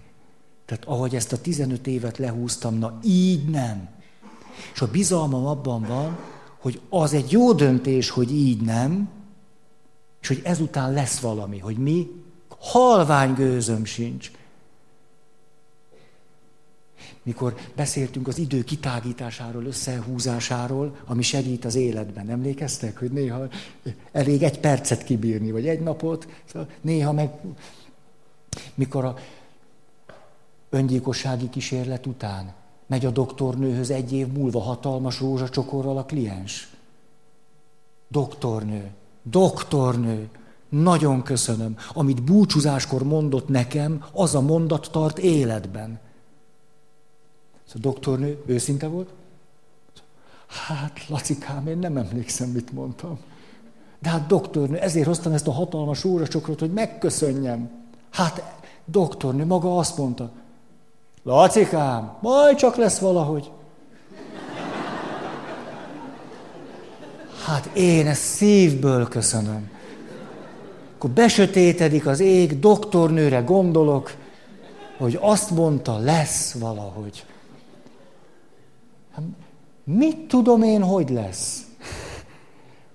[0.64, 3.88] Tehát ahogy ezt a 15 évet lehúztam, na így nem.
[4.74, 6.18] És a bizalmam abban van,
[6.58, 9.08] hogy az egy jó döntés, hogy így nem,
[10.20, 12.10] és hogy ezután lesz valami, hogy mi
[12.58, 14.30] halvány gőzöm sincs.
[17.24, 22.28] Mikor beszéltünk az idő kitágításáról, összehúzásáról, ami segít az életben.
[22.28, 23.48] Emlékeztek, hogy néha
[24.12, 27.30] elég egy percet kibírni, vagy egy napot, szóval néha meg,
[28.74, 29.16] mikor a
[30.70, 32.54] öngyilkossági kísérlet után
[32.86, 36.68] megy a doktornőhöz egy év múlva hatalmas rózsacsokorral a kliens.
[38.08, 38.90] Doktornő,
[39.22, 40.28] doktornő,
[40.68, 41.76] nagyon köszönöm.
[41.92, 46.00] Amit búcsúzáskor mondott nekem, az a mondat tart életben.
[47.74, 49.08] A doktornő őszinte volt?
[50.46, 53.18] Hát, Lacikám, én nem emlékszem, mit mondtam.
[53.98, 57.70] De hát doktornő, ezért hoztam ezt a hatalmas óracsokrot, hogy megköszönjem.
[58.10, 58.42] Hát,
[58.84, 60.30] doktornő maga azt mondta,
[61.22, 63.50] Lacikám, majd csak lesz valahogy.
[67.44, 69.70] Hát én ezt szívből köszönöm.
[70.94, 74.14] Akkor besötétedik az ég, doktornőre gondolok,
[74.98, 77.24] hogy azt mondta, lesz valahogy.
[79.84, 81.66] Mit tudom én, hogy lesz?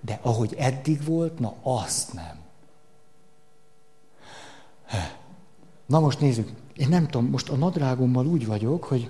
[0.01, 2.37] De ahogy eddig volt, na azt nem.
[5.85, 6.51] Na most nézzük.
[6.75, 9.09] Én nem tudom, most a nadrágommal úgy vagyok, hogy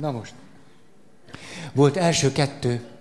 [0.00, 0.34] Na most.
[1.72, 2.91] Volt első kettő.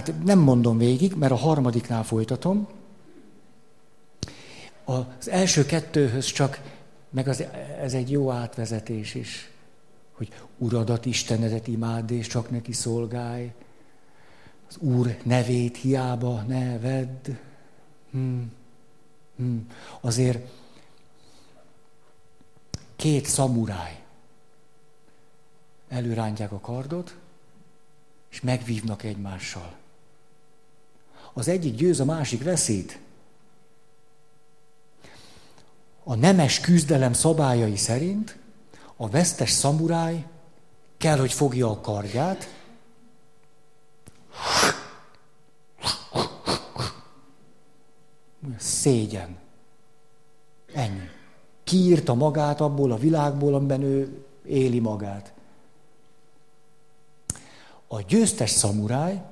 [0.00, 2.68] Hát nem mondom végig, mert a harmadiknál folytatom.
[4.84, 6.60] Az első kettőhöz csak,
[7.10, 7.44] meg az,
[7.80, 9.50] ez egy jó átvezetés is,
[10.12, 13.52] hogy Uradat, Istenedet imád, és csak neki szolgálj.
[14.68, 16.78] Az Úr nevét hiába ne.
[18.10, 18.52] Hmm.
[19.36, 19.66] Hmm.
[20.00, 20.48] Azért
[22.96, 24.02] két szamuráj
[25.88, 27.16] előrántják a kardot,
[28.30, 29.79] és megvívnak egymással.
[31.40, 32.98] Az egyik győz, a másik veszít.
[36.04, 38.38] A nemes küzdelem szabályai szerint
[38.96, 40.26] a vesztes szamuráj
[40.96, 42.54] kell, hogy fogja a kardját,
[48.56, 49.38] szégyen.
[50.74, 51.08] Ennyi.
[51.64, 55.32] Kiírta magát abból a világból, amiben ő éli magát.
[57.86, 59.22] A győztes szamuráj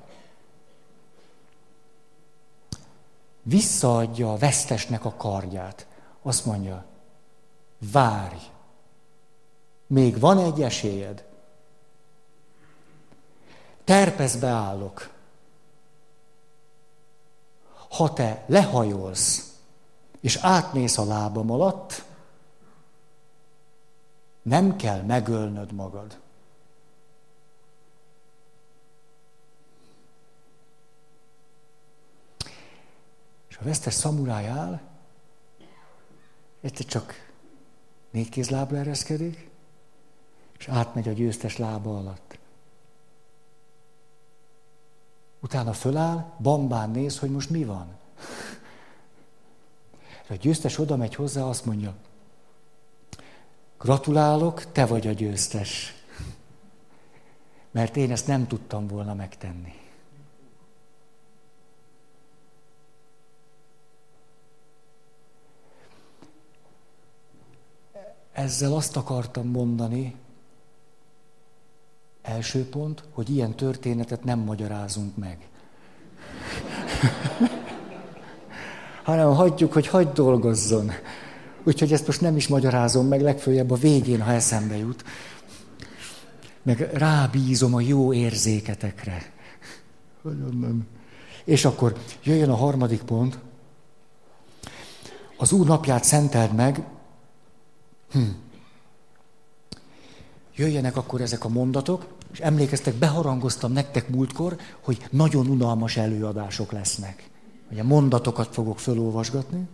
[3.41, 5.87] visszaadja a vesztesnek a kardját.
[6.21, 6.85] Azt mondja,
[7.91, 8.37] várj,
[9.87, 11.27] még van egy esélyed.
[13.83, 15.09] Terpezbe állok.
[17.89, 19.53] Ha te lehajolsz,
[20.19, 22.03] és átmész a lábam alatt,
[24.41, 26.17] nem kell megölnöd magad.
[33.59, 34.79] A vesztes szamuráj áll,
[36.61, 37.31] egyszer csak
[38.11, 39.49] négy kézlábra ereszkedik,
[40.57, 42.37] és átmegy a győztes lába alatt.
[45.39, 47.97] Utána föláll, bambán néz, hogy most mi van.
[50.29, 51.95] A győztes oda megy hozzá, azt mondja,
[53.77, 55.93] gratulálok, te vagy a győztes.
[57.71, 59.88] Mert én ezt nem tudtam volna megtenni.
[68.39, 70.15] Ezzel azt akartam mondani,
[72.21, 75.37] első pont, hogy ilyen történetet nem magyarázunk meg.
[79.03, 80.91] hanem hagyjuk, hogy hagyd dolgozzon.
[81.63, 85.03] Úgyhogy ezt most nem is magyarázom meg, legfőjebb a végén, ha eszembe jut.
[86.63, 89.31] Meg rábízom a jó érzéketekre.
[90.59, 90.87] nem.
[91.43, 93.39] És akkor jöjjön a harmadik pont.
[95.37, 96.97] Az Úr napját szenteld meg.
[98.11, 98.21] Hm.
[100.55, 107.29] Jöjjenek akkor ezek a mondatok, és emlékeztek, beharangoztam nektek múltkor, hogy nagyon unalmas előadások lesznek.
[107.71, 109.67] Ugye mondatokat fogok felolvasgatni.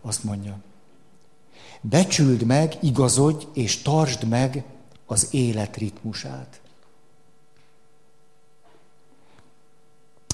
[0.00, 0.58] Azt mondja.
[1.80, 4.64] Becsüld meg, igazodj és tartsd meg
[5.06, 6.60] az élet ritmusát.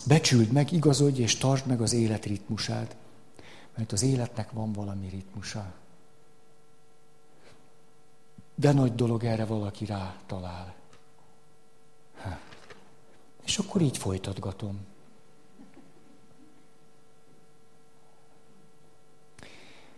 [0.07, 2.97] Becsüld meg, igazodj és tartsd meg az élet ritmusát.
[3.77, 5.73] Mert az életnek van valami ritmusa.
[8.61, 10.75] De nagy dolog erre valaki rá talál.
[12.23, 12.38] Ha.
[13.44, 14.87] És akkor így folytatgatom.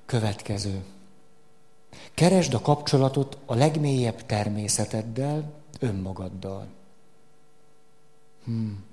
[0.07, 0.85] Következő.
[2.14, 6.66] Keresd a kapcsolatot a legmélyebb természeteddel, önmagaddal.
[8.44, 8.85] Hmm.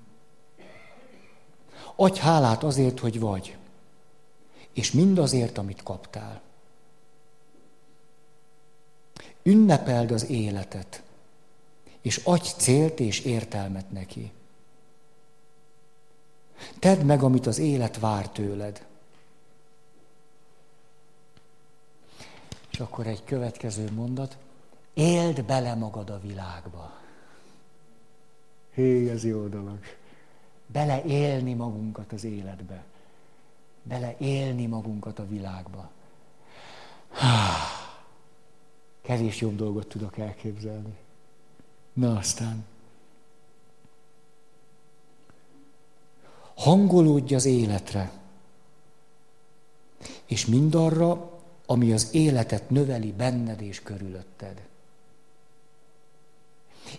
[1.96, 3.56] Adj hálát azért, hogy vagy,
[4.72, 6.40] és mindazért, amit kaptál.
[9.48, 11.02] Ünnepeld az életet,
[12.00, 14.32] és adj célt és értelmet neki.
[16.78, 18.86] Tedd meg, amit az élet vár tőled.
[22.70, 24.36] És akkor egy következő mondat.
[24.94, 26.92] Éld bele magad a világba.
[28.74, 29.78] Hé, ez jó dolog.
[30.66, 32.84] Beleélni magunkat az életbe.
[33.82, 35.90] Beleélni magunkat a világba.
[39.08, 40.96] Kevés jobb dolgot tudok elképzelni.
[41.92, 42.64] Na aztán.
[46.54, 48.12] Hangolódj az életre,
[50.26, 54.66] és mindarra, ami az életet növeli benned és körülötted.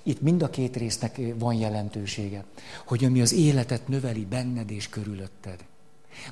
[0.03, 2.45] Itt mind a két résznek van jelentősége,
[2.85, 5.65] hogy ami az életet növeli benned és körülötted.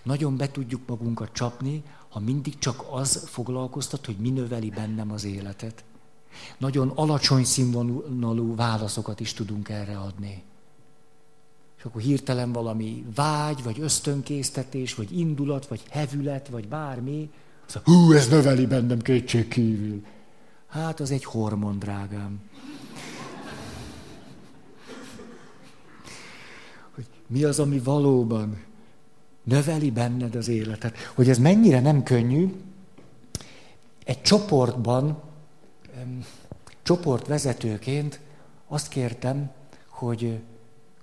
[0.03, 5.23] Nagyon be tudjuk magunkat csapni, ha mindig csak az foglalkoztat, hogy mi növeli bennem az
[5.23, 5.83] életet.
[6.57, 10.43] Nagyon alacsony színvonalú válaszokat is tudunk erre adni.
[11.77, 17.29] És akkor hirtelen valami vágy, vagy ösztönkésztetés, vagy indulat, vagy hevület, vagy bármi,
[17.67, 20.05] azt mondja, hú, ez növeli bennem kétség kívül.
[20.67, 22.39] Hát az egy hormon, drágám.
[26.95, 28.63] Hogy mi az, ami valóban
[29.47, 30.97] növeli benned az életet.
[31.15, 32.53] Hogy ez mennyire nem könnyű,
[34.03, 35.21] egy csoportban,
[36.83, 38.19] csoportvezetőként
[38.67, 39.51] azt kértem,
[39.89, 40.39] hogy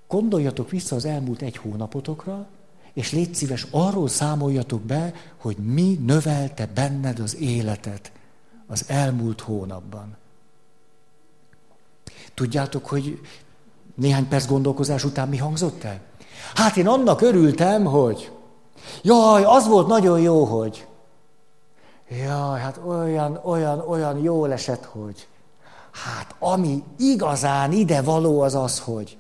[0.09, 2.47] gondoljatok vissza az elmúlt egy hónapotokra,
[2.93, 8.13] és légy szíves, arról számoljatok be, hogy mi növelte benned az életet
[8.67, 10.17] az elmúlt hónapban.
[12.35, 13.21] Tudjátok, hogy
[13.95, 16.01] néhány perc gondolkozás után mi hangzott el?
[16.55, 18.33] Hát én annak örültem, hogy
[19.03, 20.87] jaj, az volt nagyon jó, hogy
[22.09, 25.29] jaj, hát olyan, olyan, olyan jól esett, hogy
[25.91, 29.19] hát ami igazán ide való az az, hogy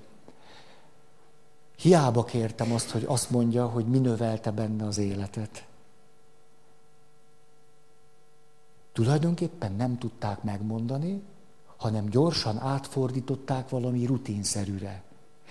[1.77, 5.66] Hiába kértem azt, hogy azt mondja, hogy mi növelte benne az életet.
[8.92, 11.22] Tulajdonképpen nem tudták megmondani,
[11.77, 15.03] hanem gyorsan átfordították valami rutinszerűre.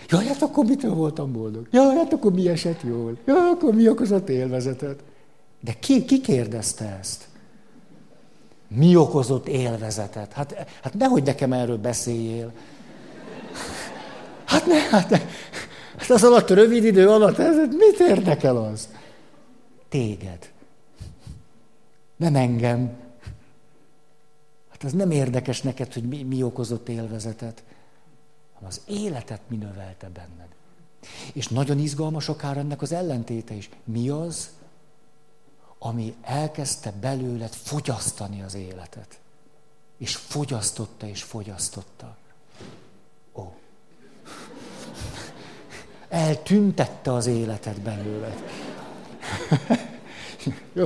[0.09, 1.67] Jaj, hát akkor mitől voltam boldog?
[1.71, 3.17] Jaj, hát akkor mi esett jól?
[3.25, 5.03] Jaj, akkor mi okozott élvezetet?
[5.59, 7.27] De ki, ki kérdezte ezt?
[8.67, 10.33] Mi okozott élvezetet?
[10.33, 12.51] Hát, hát nehogy nekem erről beszéljél.
[14.45, 15.17] Hát ne, hát ne.
[15.97, 18.89] Hát az alatt a rövid idő alatt, ez, mit érdekel az?
[19.89, 20.51] Téged.
[22.15, 22.91] Nem engem.
[24.71, 27.63] Hát az nem érdekes neked, hogy mi, mi okozott élvezetet,
[28.65, 30.47] az életet mi növelte benned.
[31.33, 33.69] És nagyon izgalmas akár ennek az ellentéte is.
[33.83, 34.49] Mi az,
[35.79, 39.19] ami elkezdte belőled fogyasztani az életet?
[39.97, 42.17] És fogyasztotta és fogyasztotta.
[46.13, 48.43] eltüntette az életet belőled.
[50.73, 50.85] Jó.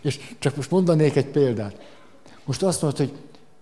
[0.00, 1.84] És csak most mondanék egy példát.
[2.44, 3.18] Most azt mondod, hogy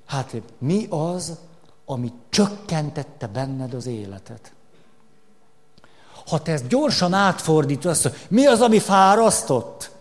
[0.06, 1.38] hát mi az,
[1.86, 4.52] ami csökkentette benned az életet?
[6.26, 9.92] Ha te ezt gyorsan átfordítod, azt mondod, mi az, ami fárasztott?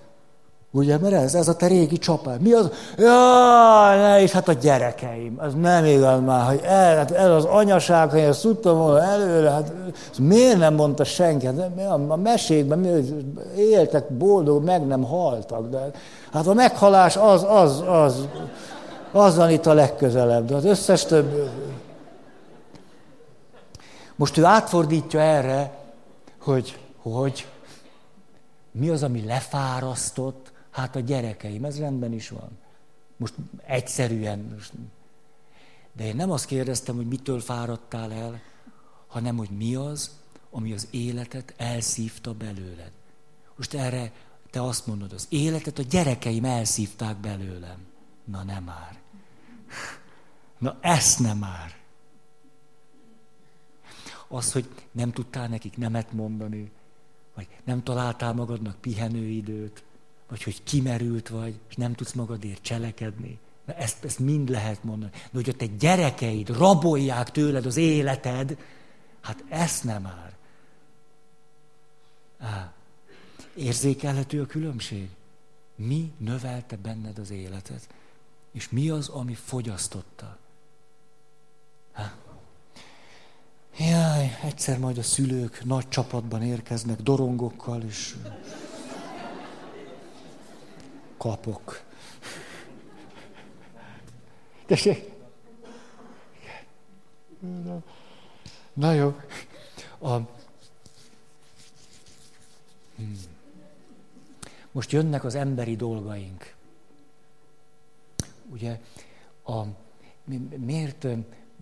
[0.76, 2.42] Ugye, mert ez, ez a te régi csapád.
[2.42, 2.70] Mi az?
[2.98, 5.36] Jaj, ne, és hát a gyerekeim.
[5.38, 9.50] Az nem igaz már, hogy el, hát ez az anyaság, hogy ezt tudtam volna előre,
[9.50, 9.74] hát
[10.12, 11.46] ez miért nem mondta senki?
[11.46, 11.56] Hát,
[12.08, 12.90] a mesékben mi,
[13.58, 15.70] éltek boldog, meg nem haltak.
[15.70, 15.92] De
[16.32, 18.28] hát a meghalás az, az, az,
[19.14, 20.46] az van itt a legközelebb.
[20.46, 21.50] De az összes több...
[24.16, 25.80] Most ő átfordítja erre,
[26.38, 27.48] hogy, hogy
[28.72, 32.50] mi az, ami lefárasztott, Hát a gyerekeim, ez rendben is van.
[33.18, 33.34] Most
[33.66, 34.40] egyszerűen.
[34.40, 34.72] Most...
[35.92, 38.42] De én nem azt kérdeztem, hogy mitől fáradtál el,
[39.08, 40.12] hanem hogy mi az,
[40.52, 42.92] ami az életet elszívta belőled.
[43.56, 44.12] Most erre
[44.52, 47.86] te azt mondod, az életet a gyerekeim elszívták belőlem.
[48.26, 49.02] Na nem már.
[50.58, 51.76] Na ezt nem már.
[54.28, 56.72] Az, hogy nem tudtál nekik nemet mondani,
[57.36, 59.84] vagy nem találtál magadnak pihenőidőt,
[60.28, 63.40] vagy hogy kimerült vagy, és nem tudsz magadért cselekedni.
[63.66, 65.12] Na ezt, ezt mind lehet mondani.
[65.12, 68.58] De hogy a te gyerekeid rabolják tőled az életed,
[69.22, 70.36] hát ezt nem már.
[72.40, 72.74] Á,
[73.56, 75.10] érzékelhető a különbség?
[75.76, 77.88] Mi növelte benned az életet?
[78.54, 80.38] És mi az, ami fogyasztotta?
[81.92, 82.14] Há.
[83.78, 88.16] Jaj, egyszer majd a szülők nagy csapatban érkeznek, dorongokkal, és
[91.18, 91.82] kapok.
[94.66, 95.12] Tessék?
[98.74, 99.16] Na jó.
[100.00, 100.20] A...
[102.96, 103.20] Hmm.
[104.72, 106.53] Most jönnek az emberi dolgaink.
[108.54, 108.80] Ugye,
[109.46, 109.62] a,
[110.58, 111.08] miért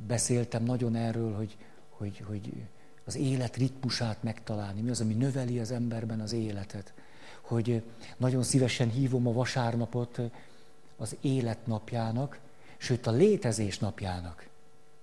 [0.08, 1.58] beszéltem nagyon erről, hogy,
[1.90, 2.64] hogy, hogy
[3.06, 4.82] az élet ritmusát megtalálni?
[4.82, 6.94] Mi az, ami növeli az emberben az életet?
[7.52, 7.84] hogy
[8.18, 10.20] nagyon szívesen hívom a vasárnapot
[10.98, 12.40] az életnapjának,
[12.78, 14.48] sőt a létezés napjának.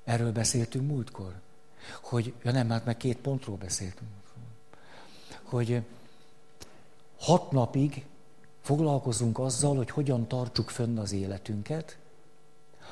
[0.04, 1.40] Erről beszéltünk múltkor.
[2.02, 4.10] Hogy, ja nem, hát meg két pontról beszéltünk.
[5.42, 5.82] Hogy
[7.18, 8.04] hat napig
[8.60, 11.98] foglalkozunk azzal, hogy hogyan tartsuk fönn az életünket,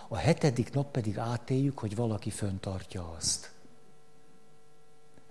[0.09, 3.51] a hetedik nap pedig átéljük, hogy valaki föntartja azt.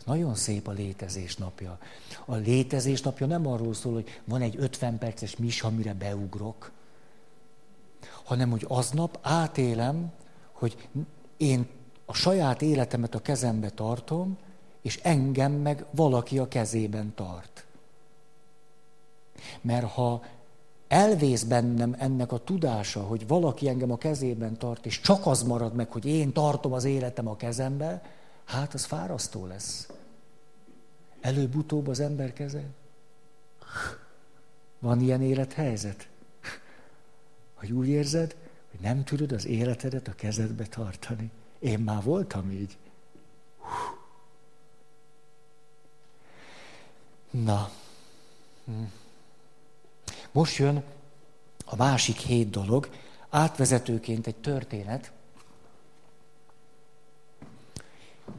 [0.05, 1.77] Nagyon szép a létezés napja.
[2.25, 6.71] A létezés napja nem arról szól, hogy van egy 50 perces mis, amire beugrok,
[8.23, 10.11] hanem hogy aznap átélem,
[10.51, 10.89] hogy
[11.37, 11.67] én
[12.05, 14.37] a saját életemet a kezembe tartom,
[14.81, 17.64] és engem meg valaki a kezében tart.
[19.61, 20.23] Mert ha
[20.87, 25.73] elvész bennem ennek a tudása, hogy valaki engem a kezében tart, és csak az marad
[25.73, 28.01] meg, hogy én tartom az életem a kezembe,
[28.43, 29.89] hát az fárasztó lesz.
[31.21, 32.63] Előbb-utóbb az ember keze.
[34.79, 36.07] Van ilyen élethelyzet?
[37.53, 38.35] Hogy úgy érzed,
[38.71, 41.31] hogy nem tudod az életedet a kezedbe tartani.
[41.59, 42.77] Én már voltam így.
[47.29, 47.69] Na.
[48.65, 48.83] Hm.
[50.35, 50.83] Most jön
[51.65, 52.89] a másik hét dolog,
[53.29, 55.11] átvezetőként egy történet,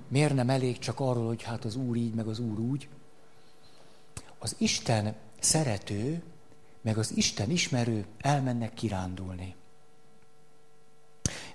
[0.09, 2.89] Miért nem elég csak arról, hogy hát az Úr így, meg az Úr úgy?
[4.39, 6.23] Az Isten szerető,
[6.81, 9.55] meg az Isten ismerő elmennek kirándulni.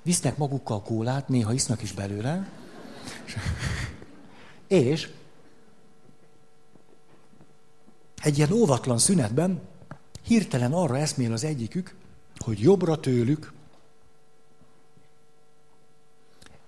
[0.02, 2.50] Visznek magukkal kólát, néha isznak is belőle,
[4.68, 5.10] és
[8.22, 9.70] egy ilyen óvatlan szünetben
[10.26, 11.95] hirtelen arra eszmél az egyikük,
[12.38, 13.53] hogy jobbra tőlük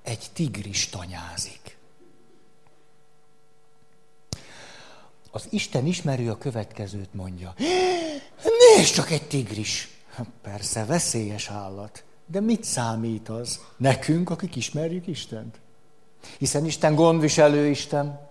[0.02, 1.78] egy tigris tanyázik.
[5.32, 7.54] Az Isten ismerő a következőt mondja.
[8.76, 9.98] Nézd csak egy tigris!
[10.42, 12.04] Persze, veszélyes állat.
[12.26, 15.60] De mit számít az nekünk, akik ismerjük Istent?
[16.38, 18.30] Hiszen Isten gondviselő Isten.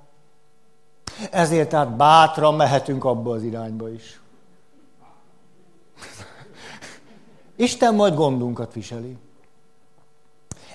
[1.30, 4.20] Ezért tehát bátran mehetünk abba az irányba is.
[7.56, 9.16] Isten majd gondunkat viseli.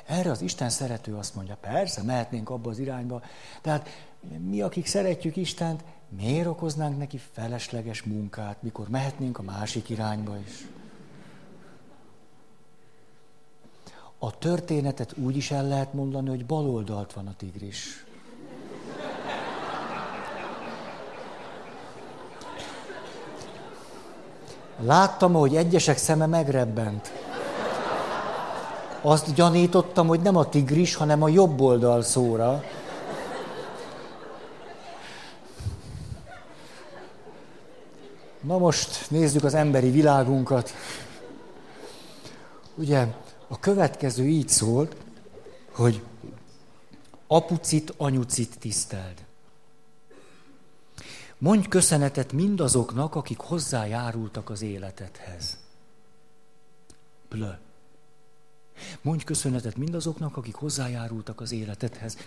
[0.05, 3.21] Erre az Isten szerető azt mondja, persze, mehetnénk abba az irányba,
[3.61, 3.89] tehát
[4.37, 10.67] mi, akik szeretjük Istent, miért okoznánk neki felesleges munkát, mikor mehetnénk a másik irányba is?
[14.17, 18.05] A történetet úgy is el lehet mondani, hogy baloldalt van a tigris.
[24.79, 27.11] Láttam, hogy egyesek szeme megrebbent.
[29.01, 32.63] Azt gyanítottam, hogy nem a tigris, hanem a jobb oldal szóra.
[38.41, 40.73] Na most nézzük az emberi világunkat.
[42.75, 43.07] Ugye
[43.47, 44.95] a következő így szólt,
[45.71, 46.01] hogy
[47.27, 49.26] apucit, anyucit tiszteld.
[51.37, 55.57] Mondj köszönetet mindazoknak, akik hozzájárultak az életedhez.
[57.27, 57.49] Plö.
[59.01, 62.17] Mondj köszönetet mindazoknak, akik hozzájárultak az életedhez.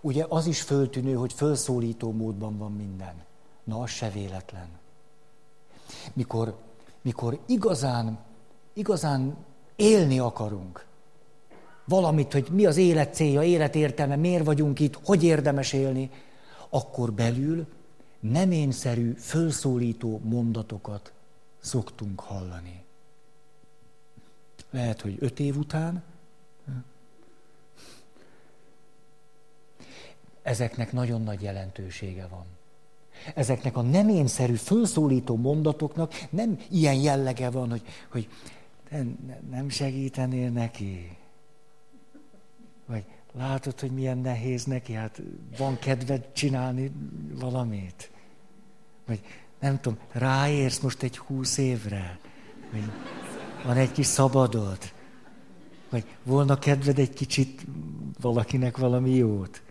[0.00, 3.14] Ugye az is föltűnő, hogy fölszólító módban van minden.
[3.64, 4.68] Na, az se véletlen.
[6.12, 6.58] Mikor,
[7.02, 8.18] mikor igazán,
[8.72, 9.36] igazán
[9.76, 10.84] élni akarunk,
[11.84, 16.10] valamit, hogy mi az élet célja, élet értelme, miért vagyunk itt, hogy érdemes élni,
[16.68, 17.66] akkor belül
[18.20, 21.12] nem énszerű, fölszólító mondatokat
[21.58, 22.82] szoktunk hallani.
[24.70, 26.02] Lehet, hogy öt év után.
[30.42, 32.44] Ezeknek nagyon nagy jelentősége van.
[33.34, 38.28] Ezeknek a nem énszerű, fölszólító mondatoknak nem ilyen jellege van, hogy, hogy
[39.50, 41.16] nem segítenél neki.
[42.86, 45.22] Vagy látod, hogy milyen nehéz neki, hát
[45.58, 46.92] van kedved csinálni
[47.34, 48.10] valamit.
[49.06, 49.20] Vagy
[49.60, 52.18] nem tudom, ráérsz most egy húsz évre.
[52.72, 52.90] Vagy
[53.64, 54.78] van egy kis szabadod.
[55.90, 57.66] Vagy volna kedved egy kicsit
[58.20, 59.62] valakinek valami jót.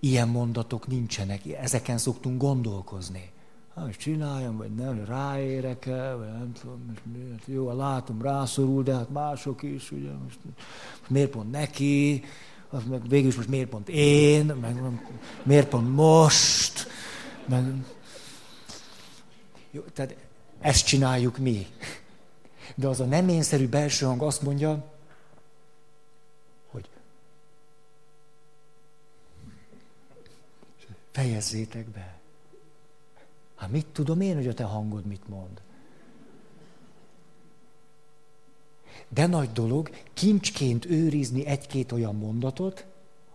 [0.00, 3.30] Ilyen mondatok nincsenek, ezeken szoktunk gondolkozni.
[3.74, 7.42] Hát csináljam, vagy nem, ráérek-e, vagy nem tudom, most miért.
[7.46, 10.38] Jó, látom, rászorul, de hát mások is, ugye, most,
[10.98, 12.22] most miért pont neki,
[12.70, 14.76] az meg végül is most miért pont én, meg
[15.42, 16.86] miért pont most,
[17.46, 17.74] meg...
[19.70, 20.16] Jó, tehát
[20.60, 21.66] ezt csináljuk mi.
[22.74, 24.92] De az a nem énszerű belső hang azt mondja,
[26.70, 26.88] hogy
[31.12, 32.18] fejezzétek be.
[33.56, 35.60] Hát mit tudom én, hogy a te hangod mit mond?
[39.08, 42.86] De nagy dolog kincsként őrizni egy-két olyan mondatot,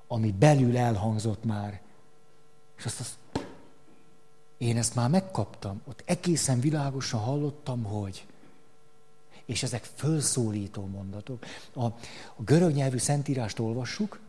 [0.08, 1.82] ami belül elhangzott már.
[2.78, 3.18] És azt, azt
[4.58, 5.82] én ezt már megkaptam.
[5.88, 8.26] Ott egészen világosan hallottam, hogy.
[9.46, 11.46] És ezek fölszólító mondatok.
[11.74, 14.20] A, a görög nyelvű szentírást olvassuk,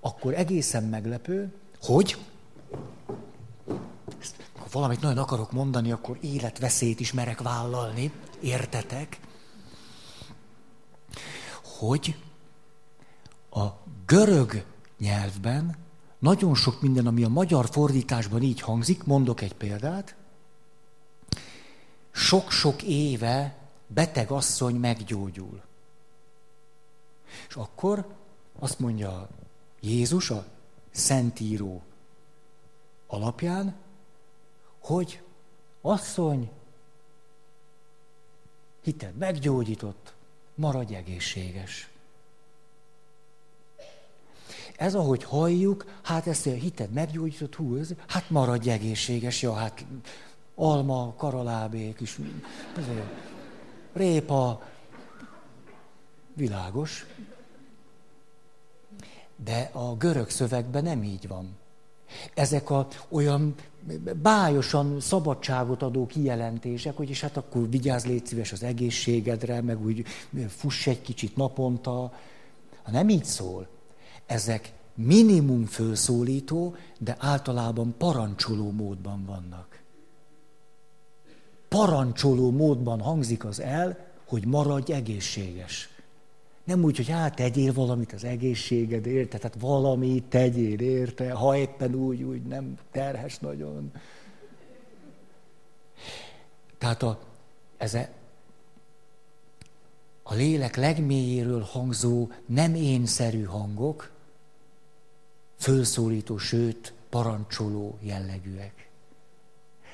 [0.00, 2.16] akkor egészen meglepő, hogy
[4.56, 9.18] ha valamit nagyon akarok mondani, akkor életveszélyt is merek vállalni, értetek?
[11.86, 12.16] Hogy
[13.50, 13.66] a
[14.06, 14.64] görög
[14.98, 15.76] nyelvben
[16.18, 20.16] nagyon sok minden, ami a magyar fordításban így hangzik, mondok egy példát,
[22.10, 23.56] sok-sok éve
[23.86, 25.62] beteg asszony meggyógyul.
[27.48, 28.06] És akkor
[28.58, 29.28] azt mondja
[29.80, 30.44] Jézus a
[30.90, 31.82] Szentíró
[33.06, 33.74] alapján,
[34.78, 35.22] hogy
[35.80, 36.50] asszony,
[38.82, 40.13] hited meggyógyított,
[40.54, 41.88] maradj egészséges.
[44.76, 49.84] Ez, ahogy halljuk, hát ezt a hited meggyógyított, hú, ez, hát maradj egészséges, ja, hát
[50.54, 52.18] alma, karalábék is,
[53.92, 54.62] répa,
[56.32, 57.06] világos.
[59.36, 61.56] De a görög szövegben nem így van.
[62.34, 63.54] Ezek a olyan
[64.22, 70.04] bájosan szabadságot adó kijelentések, hogy és hát akkor vigyázz, légy szíves az egészségedre, meg úgy
[70.48, 72.12] fuss egy kicsit naponta.
[72.82, 73.68] Ha nem így szól,
[74.26, 79.82] ezek minimum fölszólító, de általában parancsoló módban vannak.
[81.68, 85.93] Parancsoló módban hangzik az el, hogy maradj egészséges.
[86.64, 91.94] Nem úgy, hogy hát tegyél valamit az egészséged érte, tehát valamit tegyél érte, ha éppen
[91.94, 93.92] úgy, úgy nem terhes nagyon.
[96.78, 97.18] Tehát a,
[97.76, 98.08] ez a,
[100.22, 104.12] a lélek legmélyéről hangzó, nem énszerű hangok,
[105.56, 108.88] fölszólító, sőt, parancsoló jellegűek.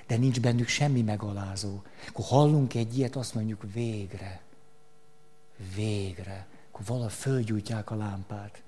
[0.07, 1.83] De nincs bennük semmi megalázó.
[2.09, 4.41] Akkor hallunk egy ilyet, azt mondjuk végre.
[5.75, 6.47] Végre
[6.81, 8.63] akkor valahogy fölgyújtják a lámpát.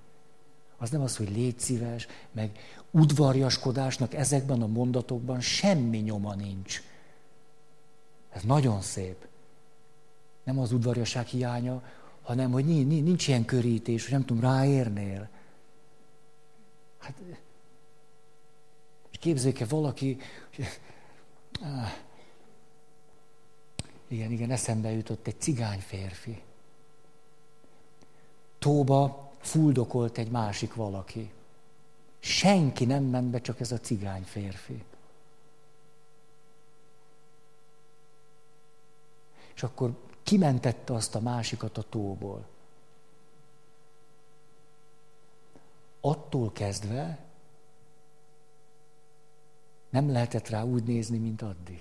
[0.77, 2.59] Az nem az, hogy légy szíves, meg
[2.91, 6.83] udvarjaskodásnak ezekben a mondatokban semmi nyoma nincs.
[8.31, 9.27] Ez nagyon szép.
[10.45, 11.83] Nem az udvarjaság hiánya,
[12.23, 15.29] hanem hogy nincs, nincs ilyen körítés, hogy nem tudom, ráérnél.
[16.99, 17.15] Hát,
[19.11, 20.19] és képzeljék valaki,
[20.57, 20.67] hogy,
[21.63, 21.93] ah,
[24.09, 26.43] igen, igen, eszembe jutott egy cigány férfi
[28.63, 31.31] tóba fuldokolt egy másik valaki.
[32.19, 34.85] Senki nem ment be, csak ez a cigány férfi.
[39.63, 42.47] és akkor kimentette azt a másikat a tóból.
[46.01, 47.25] Attól kezdve
[49.91, 51.81] nem lehetett rá úgy nézni, mint addig.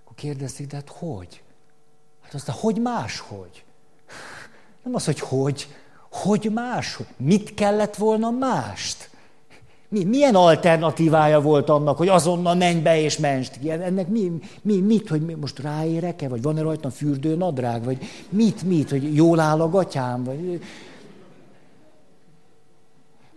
[0.00, 1.42] Akkor kérdezték, de hát hogy?
[2.26, 3.64] Hát aztán hogy máshogy?
[4.82, 5.68] Nem az, hogy hogy,
[6.10, 7.06] hogy máshogy?
[7.16, 9.10] Mit kellett volna mást?
[9.88, 13.70] Mi, milyen alternatívája volt annak, hogy azonnal menj be és menst ki?
[13.70, 18.90] Ennek mi, mi, mit, hogy most ráérek-e, vagy van-e rajtam fürdő nadrág, vagy mit, mit,
[18.90, 20.62] hogy jól áll a gatyám, vagy...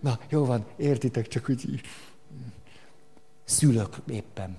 [0.00, 1.80] Na, jó van, értitek, csak úgy
[3.44, 4.56] szülök éppen.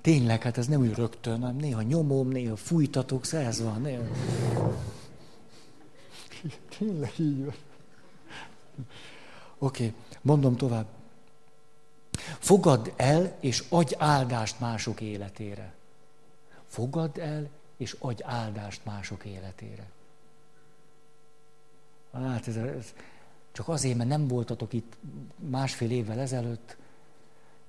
[0.00, 3.80] Tényleg, hát ez nem úgy rögtön, hanem néha nyomom, néha fújtatok, szóval ez van.
[3.80, 4.02] Néha...
[6.78, 7.54] Tényleg így van.
[9.58, 10.86] Oké, okay, mondom tovább.
[12.38, 15.74] Fogadd el, és adj áldást mások életére.
[16.66, 19.90] Fogadd el, és adj áldást mások életére.
[22.12, 22.94] Hát ez, ez
[23.52, 24.96] csak azért, mert nem voltatok itt
[25.36, 26.76] másfél évvel ezelőtt,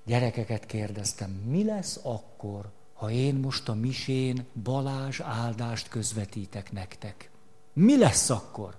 [0.06, 7.30] gyerekeket kérdeztem, mi lesz akkor, ha én most a misén Balázs áldást közvetítek nektek?
[7.74, 8.76] Mi lesz akkor?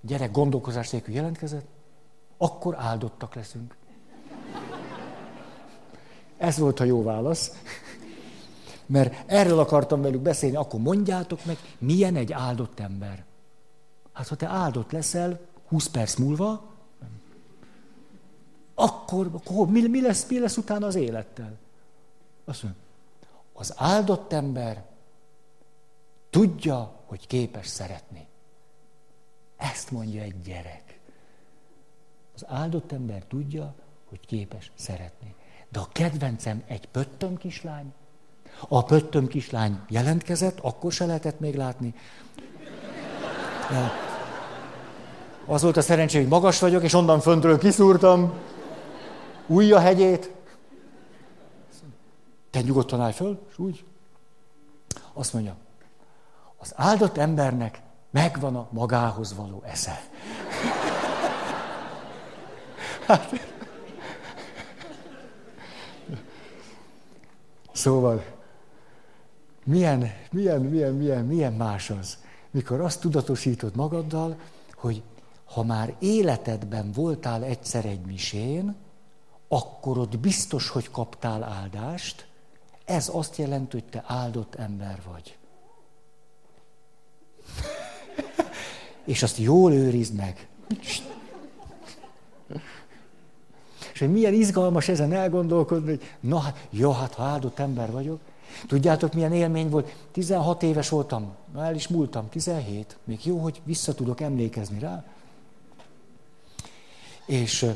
[0.00, 1.66] Gyerek gondolkozás nélkül jelentkezett,
[2.36, 3.76] akkor áldottak leszünk.
[6.36, 7.52] Ez volt a jó válasz.
[8.86, 13.24] Mert erről akartam velük beszélni, akkor mondjátok meg, milyen egy áldott ember.
[14.12, 16.73] Hát ha te áldott leszel 20 perc múlva,
[18.74, 21.52] akkor, akkor mi, mi, lesz, mi lesz utána az élettel?
[22.44, 22.80] Azt mondja,
[23.52, 24.84] az áldott ember
[26.30, 28.26] tudja, hogy képes szeretni.
[29.56, 30.98] Ezt mondja egy gyerek.
[32.34, 33.74] Az áldott ember tudja,
[34.08, 35.34] hogy képes szeretni.
[35.68, 37.92] De a kedvencem egy pöttöm kislány.
[38.68, 41.94] A pöttöm kislány jelentkezett, akkor se lehetett még látni.
[43.70, 43.90] Ja.
[45.46, 48.32] Az volt a szerencsé, hogy magas vagyok, és onnan föntről kiszúrtam
[49.46, 50.32] újja hegyét.
[52.50, 53.84] Te nyugodtan állj föl, és úgy.
[55.12, 55.56] Azt mondja,
[56.56, 60.00] az áldott embernek megvan a magához való esze.
[63.06, 63.30] Hát,
[67.72, 68.24] szóval,
[69.64, 72.18] milyen, milyen, milyen, milyen, milyen más az,
[72.50, 74.36] mikor azt tudatosítod magaddal,
[74.74, 75.02] hogy
[75.44, 78.76] ha már életedben voltál egyszer egy misén,
[79.48, 82.26] akkor ott biztos, hogy kaptál áldást,
[82.84, 85.36] ez azt jelenti, hogy te áldott ember vagy.
[89.04, 90.48] És azt jól őrizd meg.
[93.92, 98.20] És hogy milyen izgalmas ezen elgondolkodni, hogy na, hát, jó, hát ha áldott ember vagyok.
[98.66, 99.94] Tudjátok, milyen élmény volt?
[100.12, 102.96] 16 éves voltam, el is múltam, 17.
[103.04, 105.04] Még jó, hogy vissza tudok emlékezni rá.
[107.26, 107.66] És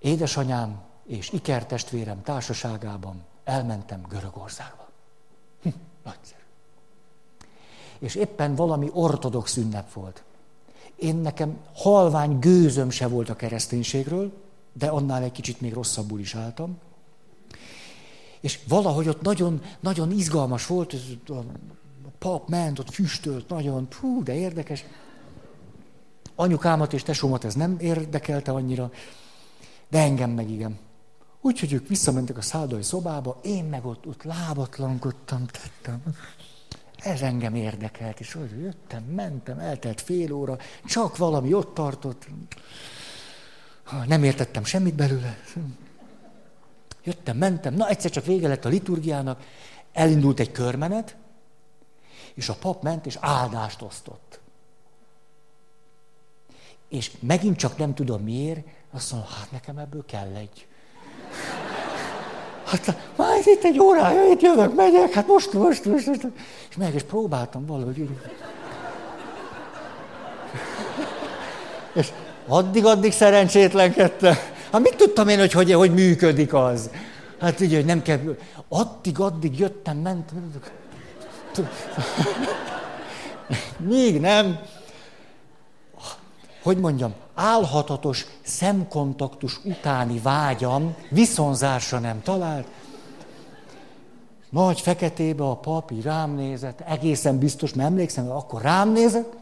[0.00, 4.88] édesanyám és ikertestvérem társaságában elmentem Görögországba.
[5.62, 5.68] Hm,
[6.04, 6.40] nagyszerű.
[7.98, 10.22] És éppen valami ortodox ünnep volt.
[10.96, 14.32] Én nekem halvány gőzöm se volt a kereszténységről,
[14.72, 16.78] de annál egy kicsit még rosszabbul is álltam.
[18.40, 20.94] És valahogy ott nagyon, nagyon izgalmas volt,
[21.28, 21.32] a
[22.18, 24.84] pap ment, ott füstölt nagyon, hú, de érdekes.
[26.34, 28.90] Anyukámat és tesómat ez nem érdekelte annyira,
[29.90, 30.78] de engem meg igen.
[31.40, 36.02] Úgyhogy ők visszamentek a szállói szobába, én meg ott, ott lábatlankodtam, tettem.
[36.98, 42.26] Ez engem érdekelt, és hogy jöttem, mentem, eltelt fél óra, csak valami ott tartott.
[44.06, 45.38] Nem értettem semmit belőle.
[47.04, 49.44] Jöttem, mentem, na egyszer csak vége lett a liturgiának,
[49.92, 51.16] elindult egy körmenet,
[52.34, 54.40] és a pap ment, és áldást osztott.
[56.88, 60.66] És megint csak nem tudom miért, azt mondom, hát nekem ebből kell egy.
[62.64, 66.26] Hát már itt egy órája, itt jövök, megyek, hát most, most, most, most.
[66.70, 68.08] És meg is próbáltam valahogy.
[71.92, 72.08] És
[72.46, 74.34] addig-addig szerencsétlenkedtem.
[74.72, 76.90] Hát mit tudtam én, hogy hogy, hogy működik az?
[77.40, 78.18] Hát ugye, hogy nem kell...
[78.68, 80.52] Addig-addig jöttem, mentem.
[83.78, 84.58] Még nem.
[86.62, 92.66] Hogy mondjam, álhatatos szemkontaktus utáni vágyam viszonzásra nem talált.
[94.50, 99.32] Nagy feketébe a papi rám nézett, egészen biztos, mert emlékszem, hogy akkor rám nézett.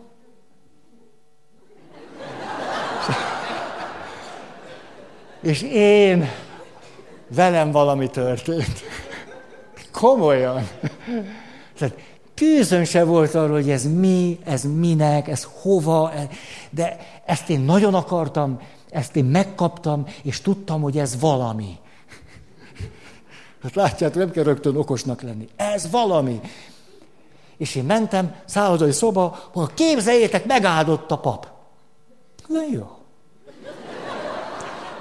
[5.40, 6.28] És én
[7.28, 8.80] velem valami történt.
[9.92, 10.68] Komolyan.
[11.78, 11.94] Tehát
[12.34, 16.12] tűzön se volt arról, hogy ez mi, ez minek, ez hova,
[16.70, 16.96] de
[17.29, 18.61] ezt én nagyon akartam,
[18.91, 21.79] ezt én megkaptam, és tudtam, hogy ez valami.
[23.62, 25.49] Hát látjátok, nem kell rögtön okosnak lenni.
[25.57, 26.41] Ez valami.
[27.57, 31.49] És én mentem, szállodai szoba, hogy képzeljétek, megáldott a pap.
[32.47, 32.87] Na jó.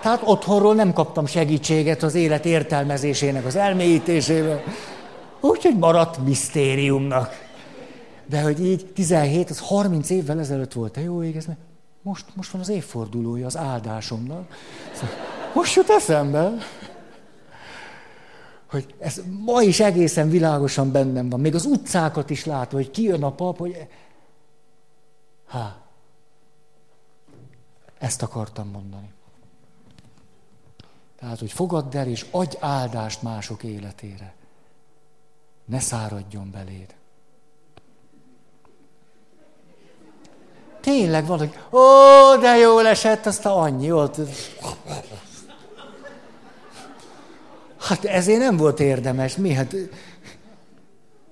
[0.02, 4.62] Tehát otthonról nem kaptam segítséget az élet értelmezésének az elmélyítésében.
[5.40, 7.46] Úgyhogy maradt misztériumnak.
[8.26, 11.46] De hogy így 17, az 30 évvel ezelőtt volt, te jó ég, ez
[12.08, 14.54] most, most van az évfordulója az áldásomnak.
[14.94, 15.16] Szóval
[15.54, 16.54] most jut eszembe,
[18.70, 21.40] hogy ez ma is egészen világosan bennem van.
[21.40, 23.88] Még az utcákat is látva, hogy kijön a pap, hogy...
[25.48, 25.78] Há,
[27.98, 29.14] ezt akartam mondani.
[31.20, 34.34] Tehát, hogy fogadd el, és adj áldást mások életére.
[35.66, 36.96] Ne száradjon beléd.
[40.88, 41.82] Tényleg valaki, ó,
[42.40, 44.20] de jól esett, aztán annyi volt.
[47.78, 49.36] Hát ezért nem volt érdemes.
[49.36, 49.54] Mi?
[49.54, 49.76] Hát,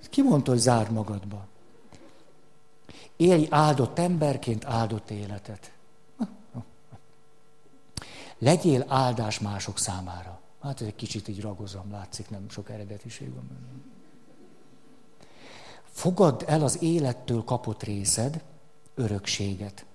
[0.10, 1.45] ki mondta, hogy zárd magadba?
[3.16, 5.72] Élj áldott emberként áldott életet.
[8.38, 10.39] Legyél áldás mások számára.
[10.62, 13.84] Hát ez egy kicsit így ragozom, látszik, nem sok eredetiség van benne.
[15.91, 18.43] Fogadd el az élettől kapott részed,
[18.96, 19.86] örökséget.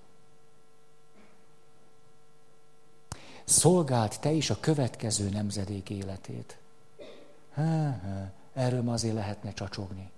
[3.43, 6.57] Szolgáld te is a következő nemzedék életét.
[7.53, 10.09] Há, há, erről ma azért lehetne csacsogni.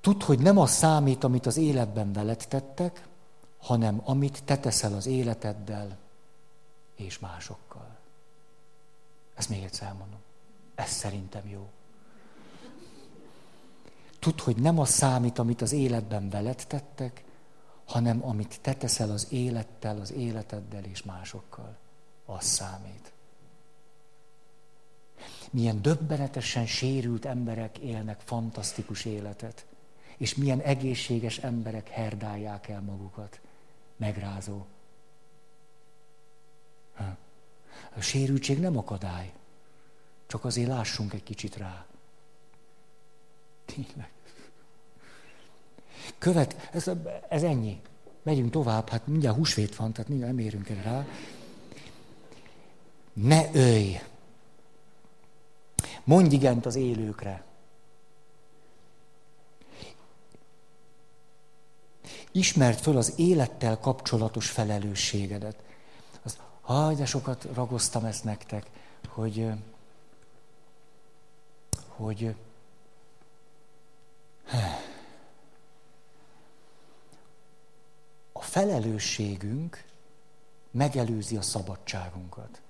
[0.00, 3.06] Tudd, hogy nem az számít, amit az életben veled tettek,
[3.58, 5.98] hanem amit te teszel az életeddel
[6.94, 7.96] és másokkal.
[9.34, 10.20] Ezt még egyszer elmondom.
[10.74, 11.68] Ez szerintem jó.
[14.20, 17.24] Tudd, hogy nem az számít, amit az életben veled tettek,
[17.84, 21.76] hanem amit te teszel az élettel, az életeddel és másokkal.
[22.24, 23.12] Az számít.
[25.50, 29.66] Milyen döbbenetesen sérült emberek élnek fantasztikus életet,
[30.16, 33.40] és milyen egészséges emberek herdálják el magukat
[33.96, 34.64] megrázó.
[37.96, 39.32] A sérültség nem akadály.
[40.26, 41.86] Csak azért lássunk egy kicsit rá.
[43.74, 44.10] Tényleg.
[46.18, 46.90] Követ, ez,
[47.28, 47.80] ez ennyi.
[48.22, 51.06] Megyünk tovább, hát mindjárt húsvét van, tehát mindjárt nem érünk el rá.
[53.12, 54.00] Ne ölj!
[56.04, 57.44] Mondj igent az élőkre.
[62.32, 65.62] Ismerd föl az élettel kapcsolatos felelősségedet.
[66.22, 68.66] Az, haj, de sokat ragoztam ezt nektek,
[69.08, 69.46] hogy,
[71.88, 72.34] hogy
[78.32, 79.84] a felelősségünk
[80.70, 82.60] megelőzi a szabadságunkat.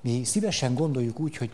[0.00, 1.50] Mi szívesen gondoljuk úgy, hogy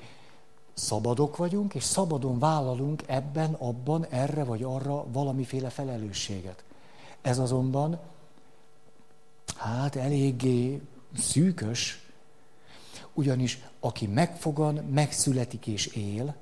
[0.79, 6.65] Szabadok vagyunk, és szabadon vállalunk ebben, abban, erre vagy arra valamiféle felelősséget.
[7.23, 8.01] Ez azonban,
[9.57, 10.81] hát eléggé
[11.17, 12.07] szűkös,
[13.13, 16.35] ugyanis aki megfogan, megszületik és él,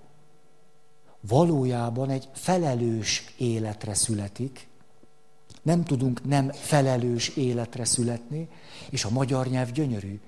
[1.28, 4.68] valójában egy felelős életre születik,
[5.62, 8.48] nem tudunk nem felelős életre születni,
[8.90, 10.20] és a magyar nyelv gyönyörű.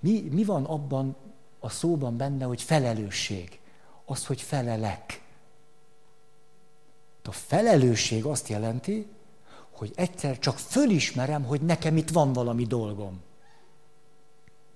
[0.00, 1.16] Mi, mi van abban
[1.60, 3.58] a szóban benne, hogy felelősség.
[4.04, 5.22] Az, hogy felelek.
[7.24, 9.06] A felelősség azt jelenti,
[9.70, 13.20] hogy egyszer csak fölismerem, hogy nekem itt van valami dolgom.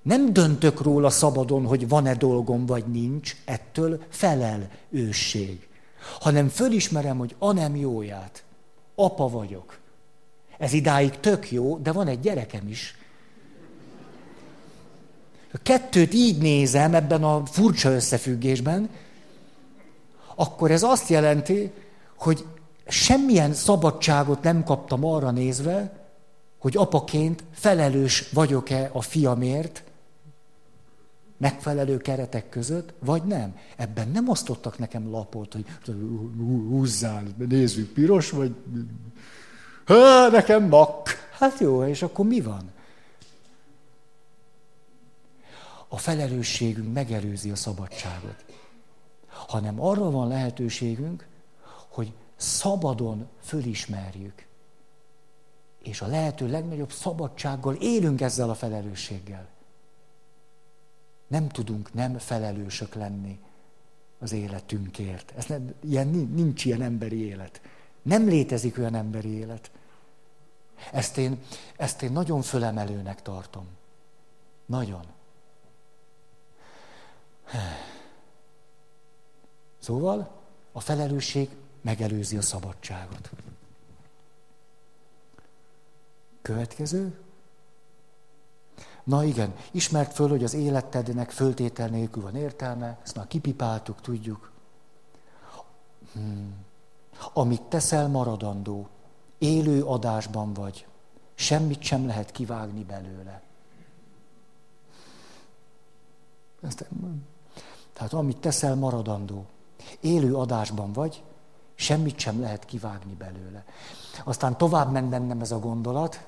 [0.04, 5.68] Nem döntök róla szabadon, hogy van-e dolgom, vagy nincs, ettől felel ősség.
[6.20, 8.44] Hanem fölismerem, hogy a nem jóját.
[8.94, 9.78] Apa vagyok.
[10.58, 12.96] Ez idáig tök jó, de van egy gyerekem is,
[15.54, 18.88] a kettőt így nézem ebben a furcsa összefüggésben,
[20.34, 21.70] akkor ez azt jelenti,
[22.18, 22.44] hogy
[22.86, 25.92] semmilyen szabadságot nem kaptam arra nézve,
[26.58, 29.83] hogy apaként felelős vagyok-e a fiamért,
[31.36, 33.56] megfelelő keretek között, vagy nem.
[33.76, 35.66] Ebben nem osztottak nekem lapot, hogy
[36.68, 38.54] húzzál, nézzük, piros, vagy...
[39.84, 41.08] Ha, nekem mak.
[41.38, 42.72] Hát jó, és akkor mi van?
[45.94, 48.44] a felelősségünk megelőzi a szabadságot.
[49.28, 51.26] Hanem arra van lehetőségünk,
[51.88, 54.46] hogy szabadon fölismerjük.
[55.82, 59.48] és a lehető legnagyobb szabadsággal élünk ezzel a felelősséggel.
[61.26, 63.38] Nem tudunk nem felelősök lenni
[64.18, 65.32] az életünkért.
[65.36, 67.60] Ez nem, ilyen, nincs ilyen emberi élet.
[68.02, 69.70] Nem létezik olyan emberi élet.
[70.92, 71.38] Ezt én,
[71.76, 73.66] ezt én nagyon fölemelőnek tartom.
[74.66, 75.04] Nagyon.
[79.78, 80.30] Szóval
[80.72, 81.50] a felelősség
[81.80, 83.30] megelőzi a szabadságot.
[86.42, 87.23] Következő.
[89.04, 94.50] Na igen, ismert föl, hogy az életednek föltétel nélkül van értelme, ezt már kipipáltuk, tudjuk.
[96.12, 96.54] Hmm.
[97.32, 98.88] Amit teszel, maradandó.
[99.38, 100.86] Élő adásban vagy.
[101.34, 103.42] Semmit sem lehet kivágni belőle.
[106.62, 106.88] Ezt,
[107.92, 109.44] tehát amit teszel, maradandó.
[110.00, 111.22] Élő adásban vagy,
[111.74, 113.64] semmit sem lehet kivágni belőle.
[114.24, 116.24] Aztán tovább ment bennem ez a gondolat,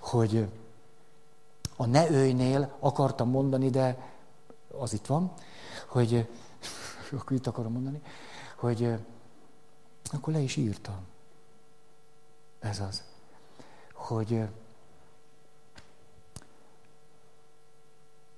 [0.00, 0.48] hogy
[1.80, 3.98] a ne őjnél akartam mondani, de
[4.78, 5.32] az itt van,
[5.86, 6.28] hogy,
[7.18, 8.02] akkor itt akarom mondani,
[8.56, 8.94] hogy
[10.12, 11.06] akkor le is írtam.
[12.58, 13.02] Ez az.
[13.92, 14.48] Hogy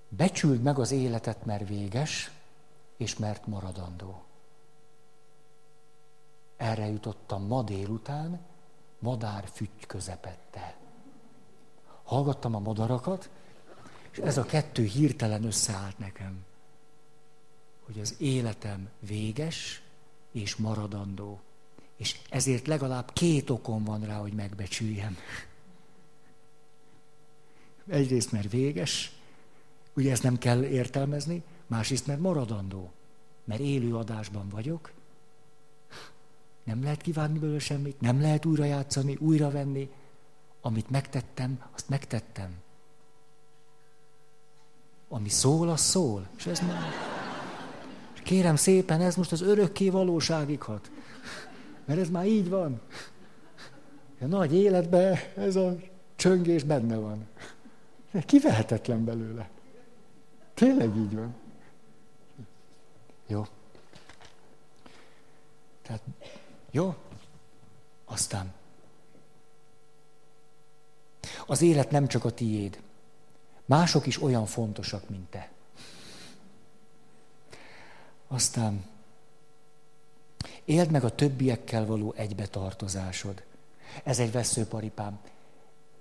[0.08, 2.30] becsüld meg az életet, mert véges,
[2.96, 4.22] és mert maradandó.
[6.56, 8.40] Erre jutottam ma délután,
[8.98, 10.79] madár fügy közepette.
[12.10, 13.30] Hallgattam a madarakat,
[14.10, 16.44] és ez a kettő hirtelen összeállt nekem.
[17.84, 19.82] Hogy az életem véges
[20.32, 21.40] és maradandó.
[21.96, 25.16] És ezért legalább két okom van rá, hogy megbecsüljem.
[27.86, 29.12] Egyrészt, mert véges,
[29.94, 32.90] ugye ezt nem kell értelmezni, másrészt, mert maradandó.
[33.44, 34.92] Mert élő adásban vagyok,
[36.64, 39.90] nem lehet kívánni belőle semmit, nem lehet újra játszani, újra venni.
[40.60, 42.56] Amit megtettem, azt megtettem.
[45.08, 46.28] Ami szól, az szól.
[46.36, 46.92] És ez már...
[48.22, 50.90] Kérem szépen, ez most az örökké valóságig hat.
[51.84, 52.80] Mert ez már így van.
[54.20, 55.76] A nagy életben ez a
[56.16, 57.26] csöngés benne van.
[58.26, 59.50] Kivehetetlen belőle.
[60.54, 61.34] Tényleg így van.
[63.26, 63.46] Jó.
[65.82, 66.02] Tehát,
[66.70, 66.94] jó?
[68.04, 68.52] Aztán.
[71.46, 72.80] Az élet nem csak a tiéd.
[73.64, 75.50] Mások is olyan fontosak, mint te.
[78.28, 78.84] Aztán
[80.64, 83.42] éld meg a többiekkel való egybetartozásod.
[84.04, 85.20] Ez egy veszőparipám.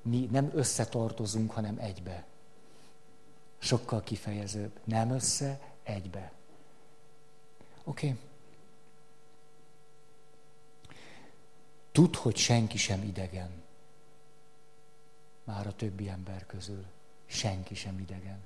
[0.02, 2.26] Mi nem összetartozunk, hanem egybe.
[3.58, 4.72] Sokkal kifejezőbb.
[4.84, 6.32] Nem össze, egybe.
[7.84, 8.08] Oké.
[8.08, 8.20] Okay.
[11.92, 13.50] Tudd, hogy senki sem idegen.
[15.56, 16.86] Már a többi ember közül.
[17.26, 18.38] Senki sem idegen.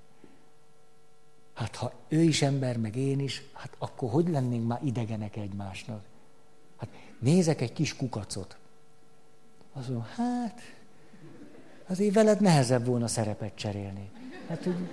[1.53, 6.03] Hát ha ő is ember, meg én is, hát akkor hogy lennénk már idegenek egymásnak?
[6.77, 6.89] Hát
[7.19, 8.57] nézek egy kis kukacot.
[9.73, 10.61] Azt mondom, hát
[11.87, 14.09] azért veled nehezebb volna szerepet cserélni.
[14.47, 14.89] Hát úgy,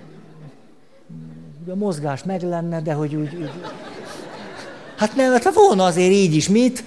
[1.69, 3.51] a mozgás meg lenne, de hogy úgy, úgy
[4.97, 6.85] Hát nem, hát volna azért így is, mit?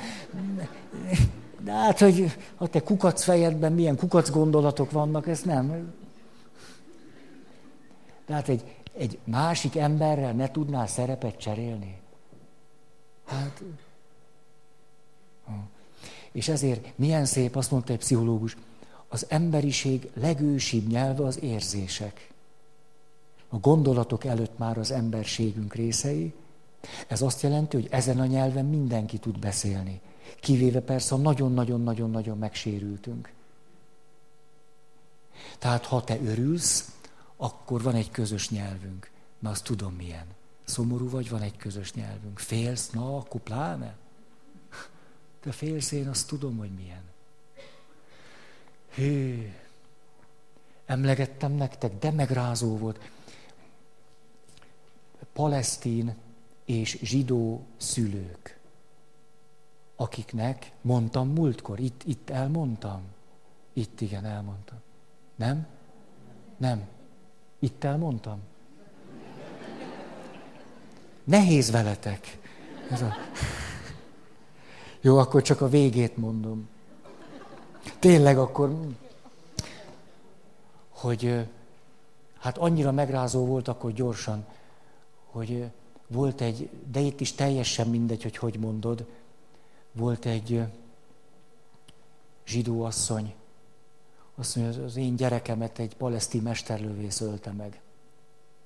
[1.64, 5.94] De hát, hogy a te kukac fejedben milyen kukac gondolatok vannak, ez nem.
[8.26, 11.98] De hát egy, egy másik emberrel ne tudnál szerepet cserélni?
[13.26, 13.64] Hát...
[16.32, 18.58] És ezért milyen szép, azt mondta egy pszichológus,
[19.08, 22.32] az emberiség legősibb nyelve az érzések.
[23.50, 26.34] A gondolatok előtt már az emberségünk részei,
[27.08, 30.02] ez azt jelenti, hogy ezen a nyelven mindenki tud beszélni.
[30.40, 33.32] Kivéve persze, nagyon-nagyon-nagyon-nagyon megsérültünk.
[35.60, 36.92] Tehát ha te örülsz,
[37.36, 39.12] akkor van egy közös nyelvünk.
[39.40, 40.26] Na, azt tudom milyen.
[40.64, 42.40] Szomorú vagy, van egy közös nyelvünk.
[42.40, 43.96] Félsz, na, akkor pláne.
[45.40, 47.04] Te félsz, én azt tudom, hogy milyen.
[48.94, 49.52] Hű,
[50.86, 53.00] emlegettem nektek, de megrázó volt.
[55.34, 56.16] Palesztin
[56.66, 58.60] és zsidó szülők,
[59.96, 63.02] akiknek mondtam múltkor, itt, itt elmondtam.
[63.74, 64.78] Itt igen, elmondtam.
[65.36, 65.68] Nem?
[66.58, 66.88] Nem.
[67.60, 68.40] Itt elmondtam.
[71.24, 72.40] Nehéz veletek.
[72.90, 73.14] Ez a...
[75.02, 76.70] Jó, akkor csak a végét mondom.
[78.00, 78.78] Tényleg akkor,
[80.90, 81.48] hogy
[82.40, 84.46] hát annyira megrázó volt akkor gyorsan,
[85.32, 85.72] hogy
[86.08, 89.06] volt egy, de itt is teljesen mindegy, hogy hogy mondod,
[89.94, 90.64] volt egy
[92.46, 93.34] zsidó asszony,
[94.36, 97.82] Azt mondja, az én gyerekemet egy palesztin mesterlövész ölte meg.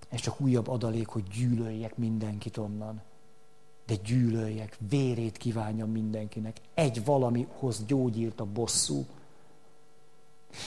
[0.09, 3.01] Ez csak újabb adalék, hogy gyűlöljek mindenkit onnan.
[3.85, 6.57] De gyűlöljek, vérét kívánjam mindenkinek.
[6.73, 9.05] Egy valamihoz gyógyírt a bosszú.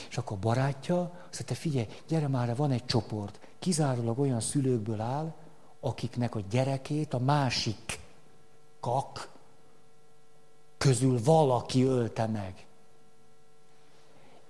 [0.08, 5.00] És akkor a barátja azt mondta, figyelj, gyere már, van egy csoport, kizárólag olyan szülőkből
[5.00, 5.34] áll,
[5.80, 8.00] akiknek a gyerekét a másik
[8.80, 9.39] kak
[10.80, 12.66] közül valaki ölte meg.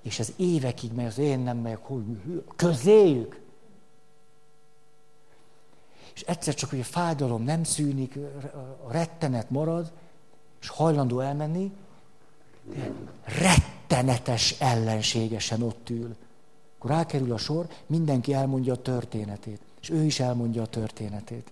[0.03, 2.05] És ez évekig megy, az én nem megyek, hogy
[2.57, 3.41] közéjük.
[6.15, 8.17] És egyszer csak, hogy a fájdalom nem szűnik,
[8.87, 9.93] a rettenet marad,
[10.61, 11.73] és hajlandó elmenni,
[13.25, 16.17] rettenetes ellenségesen ott ül.
[16.79, 19.61] Akkor rákerül a sor, mindenki elmondja a történetét.
[19.81, 21.51] És ő is elmondja a történetét.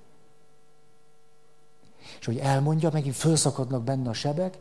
[2.18, 4.58] És hogy elmondja, megint felszakadnak benne a sebek,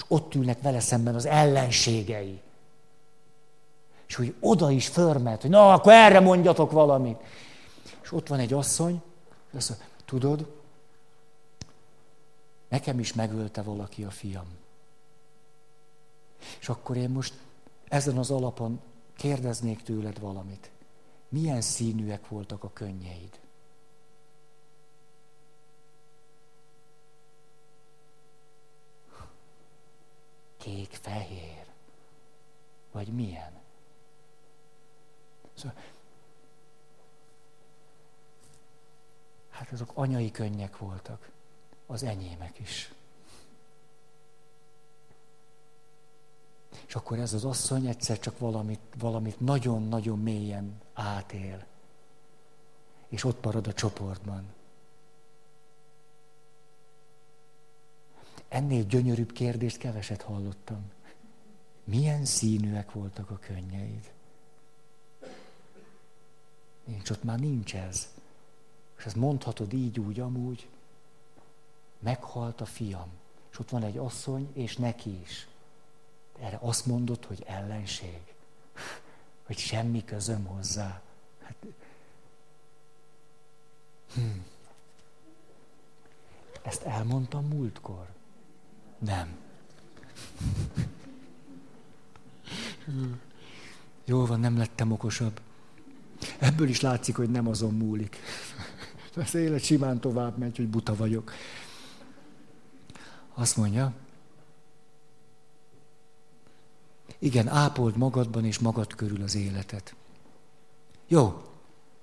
[0.00, 2.40] és ott ülnek vele szemben az ellenségei.
[4.06, 7.18] És hogy oda is förmet, hogy na, akkor erre mondjatok valamit.
[8.02, 9.02] És ott van egy asszony,
[9.54, 10.52] azt mondja, tudod,
[12.68, 14.46] nekem is megölte valaki a fiam.
[16.60, 17.34] És akkor én most
[17.88, 18.80] ezen az alapon
[19.16, 20.70] kérdeznék tőled valamit.
[21.28, 23.38] Milyen színűek voltak a könnyeid?
[30.60, 31.66] Kék-fehér.
[32.92, 33.52] Vagy milyen?
[35.54, 35.76] Szóval,
[39.50, 41.30] hát azok anyai könnyek voltak.
[41.86, 42.92] Az enyémek is.
[46.86, 51.64] És akkor ez az asszony egyszer csak valamit, valamit nagyon-nagyon mélyen átél.
[53.08, 54.52] És ott marad a csoportban.
[58.50, 60.90] Ennél gyönyörűbb kérdést keveset hallottam.
[61.84, 64.12] Milyen színűek voltak a könnyeid?
[66.84, 68.08] Nincs, ott már nincs ez.
[68.98, 70.68] És ezt mondhatod így, úgy, amúgy.
[71.98, 73.08] Meghalt a fiam.
[73.50, 75.48] És ott van egy asszony, és neki is.
[76.40, 78.20] Erre azt mondod, hogy ellenség.
[79.46, 81.02] Hogy semmi közöm hozzá.
[81.42, 81.56] Hát,
[84.14, 84.38] hm.
[86.62, 88.18] Ezt elmondtam múltkor?
[89.00, 89.36] Nem.
[94.04, 95.40] Jó van, nem lettem okosabb.
[96.38, 98.18] Ebből is látszik, hogy nem azon múlik.
[99.16, 101.32] Az élet simán tovább megy, hogy buta vagyok.
[103.34, 103.92] Azt mondja,
[107.18, 109.94] igen, ápold magadban és magad körül az életet.
[111.08, 111.42] Jó,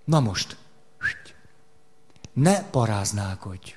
[0.03, 0.57] na most,
[2.33, 3.75] ne paráználkodj.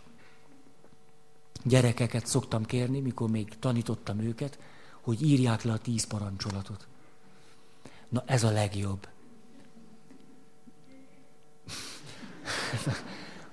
[1.64, 4.58] Gyerekeket szoktam kérni, mikor még tanítottam őket,
[5.00, 6.86] hogy írják le a tíz parancsolatot.
[8.08, 9.08] Na ez a legjobb.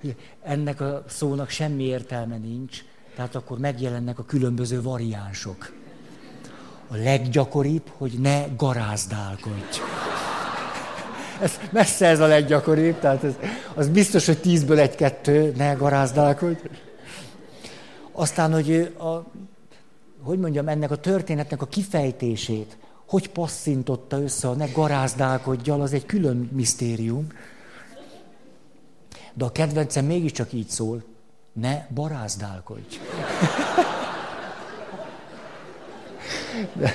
[0.43, 2.83] Ennek a szónak semmi értelme nincs,
[3.15, 5.73] tehát akkor megjelennek a különböző variánsok.
[6.87, 9.79] A leggyakoribb, hogy ne garázdálkodj.
[11.41, 13.33] Ez, messze ez a leggyakoribb, tehát ez,
[13.73, 16.59] az biztos, hogy tízből egy-kettő, ne garázdálkodj.
[18.19, 19.23] Aztán, hogy a,
[20.21, 26.49] hogy mondjam, ennek a történetnek a kifejtését, hogy passzintotta össze ne garázdálkodjal, az egy külön
[26.53, 27.27] misztérium.
[29.33, 31.03] De a kedvencem mégiscsak így szól,
[31.53, 32.99] ne barázdálkodj.
[36.73, 36.93] De,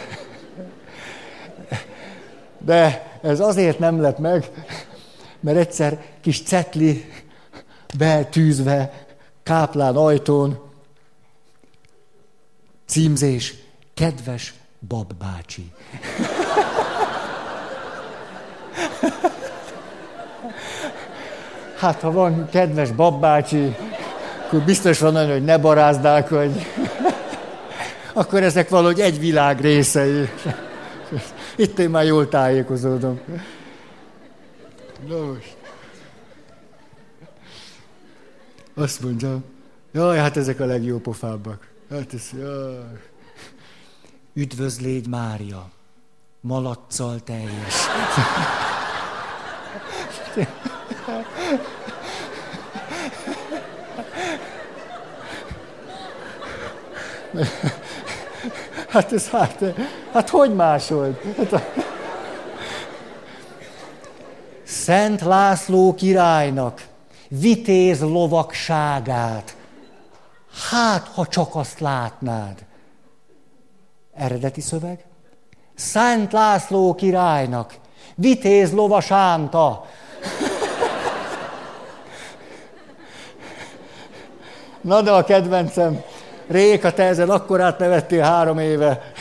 [2.58, 4.50] de ez azért nem lett meg,
[5.40, 7.04] mert egyszer kis cetli
[7.98, 9.06] betűzve
[9.42, 10.70] káplán ajtón
[12.92, 13.54] címzés,
[13.94, 14.54] kedves
[14.88, 15.72] Bab bácsi.
[21.76, 23.76] Hát, ha van kedves babácsi,
[24.46, 26.58] akkor biztos van olyan, hogy ne barázdálkodj.
[28.12, 30.28] Akkor ezek valahogy egy világ részei.
[31.56, 33.20] Itt én már jól tájékozódom.
[35.08, 35.56] Na most.
[38.74, 39.38] Azt mondja,
[39.92, 41.71] jaj, hát ezek a legjobb pofábbak.
[41.92, 43.00] Hát ez, jaj.
[44.34, 45.70] Üdvözlégy Mária,
[46.40, 47.74] malaccal teljes.
[58.88, 59.64] Hát ez hát,
[60.12, 61.22] hát hogy másolt?
[61.36, 61.62] Hát a...
[64.62, 66.86] Szent László királynak
[67.28, 69.56] vitéz lovakságát.
[70.70, 72.64] Hát, ha csak azt látnád.
[74.14, 75.04] Eredeti szöveg.
[75.74, 77.74] Szent László királynak,
[78.14, 79.84] vitéz lovasánta.
[84.80, 86.02] Na de a kedvencem,
[86.46, 89.12] Réka, te ezen akkor átnevettél három éve.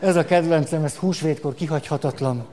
[0.00, 2.46] Ez a kedvencem, ez húsvétkor kihagyhatatlan.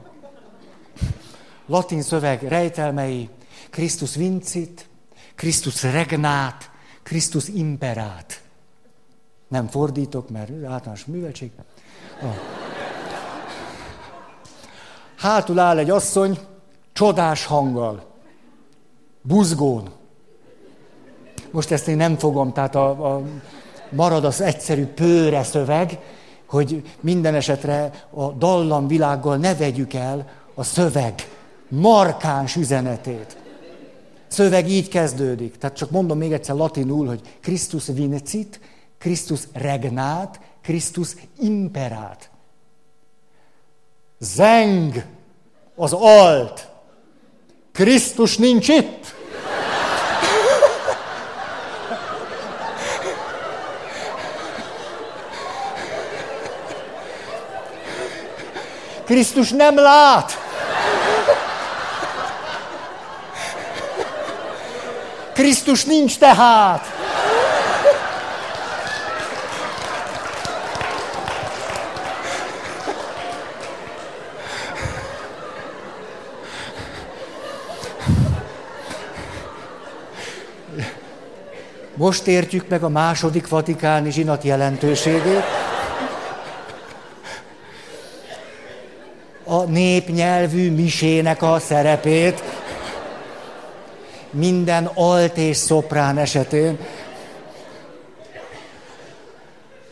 [1.66, 3.28] Latin szöveg rejtelmei,
[3.70, 4.88] Krisztus vincit,
[5.34, 6.70] Krisztus regnát,
[7.02, 8.42] Krisztus imperát.
[9.48, 11.50] Nem fordítok, mert általános műveltség.
[12.22, 12.34] Ah.
[15.16, 16.38] Hátul áll egy asszony,
[16.92, 18.04] csodás hanggal,
[19.22, 19.90] buzgón.
[21.50, 23.22] Most ezt én nem fogom, tehát a, a,
[23.90, 25.98] marad az egyszerű pőre szöveg,
[26.46, 31.14] hogy minden esetre a dallam világgal ne vegyük el a szöveg
[31.68, 33.36] markáns üzenetét.
[34.32, 35.56] Szöveg így kezdődik.
[35.58, 38.60] Tehát csak mondom még egyszer latinul, hogy Christus vinecit,
[38.98, 41.08] Christus regnát, Christus
[41.38, 42.30] imperát.
[44.18, 45.04] Zeng
[45.76, 46.68] az alt.
[47.72, 49.14] Krisztus nincs itt.
[59.04, 60.41] Krisztus nem lát.
[65.34, 66.86] Krisztus nincs tehát.
[81.94, 85.42] Most értjük meg a második vatikáni zsinat jelentőségét.
[89.44, 92.42] A népnyelvű misének a szerepét
[94.32, 96.78] minden alt és szoprán esetén.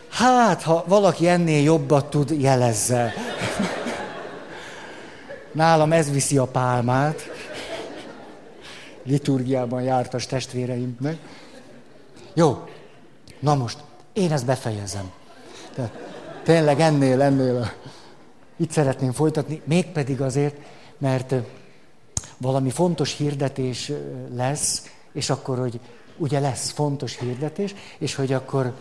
[0.08, 3.12] Hát, ha valaki ennél jobbat tud, jelezze.
[5.52, 7.30] Nálam ez viszi a pálmát.
[9.02, 11.18] Liturgiában jártas testvéreimnek.
[12.34, 12.64] Jó,
[13.38, 13.78] na most,
[14.12, 15.10] én ezt befejezem.
[15.74, 15.90] De
[16.42, 17.72] tényleg ennél, ennél a...
[18.56, 20.56] itt szeretném folytatni, mégpedig azért,
[20.98, 21.34] mert
[22.40, 23.92] valami fontos hirdetés
[24.34, 25.80] lesz, és akkor, hogy
[26.16, 28.74] ugye lesz fontos hirdetés, és hogy akkor,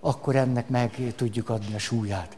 [0.00, 2.36] akkor ennek meg tudjuk adni a súlyát.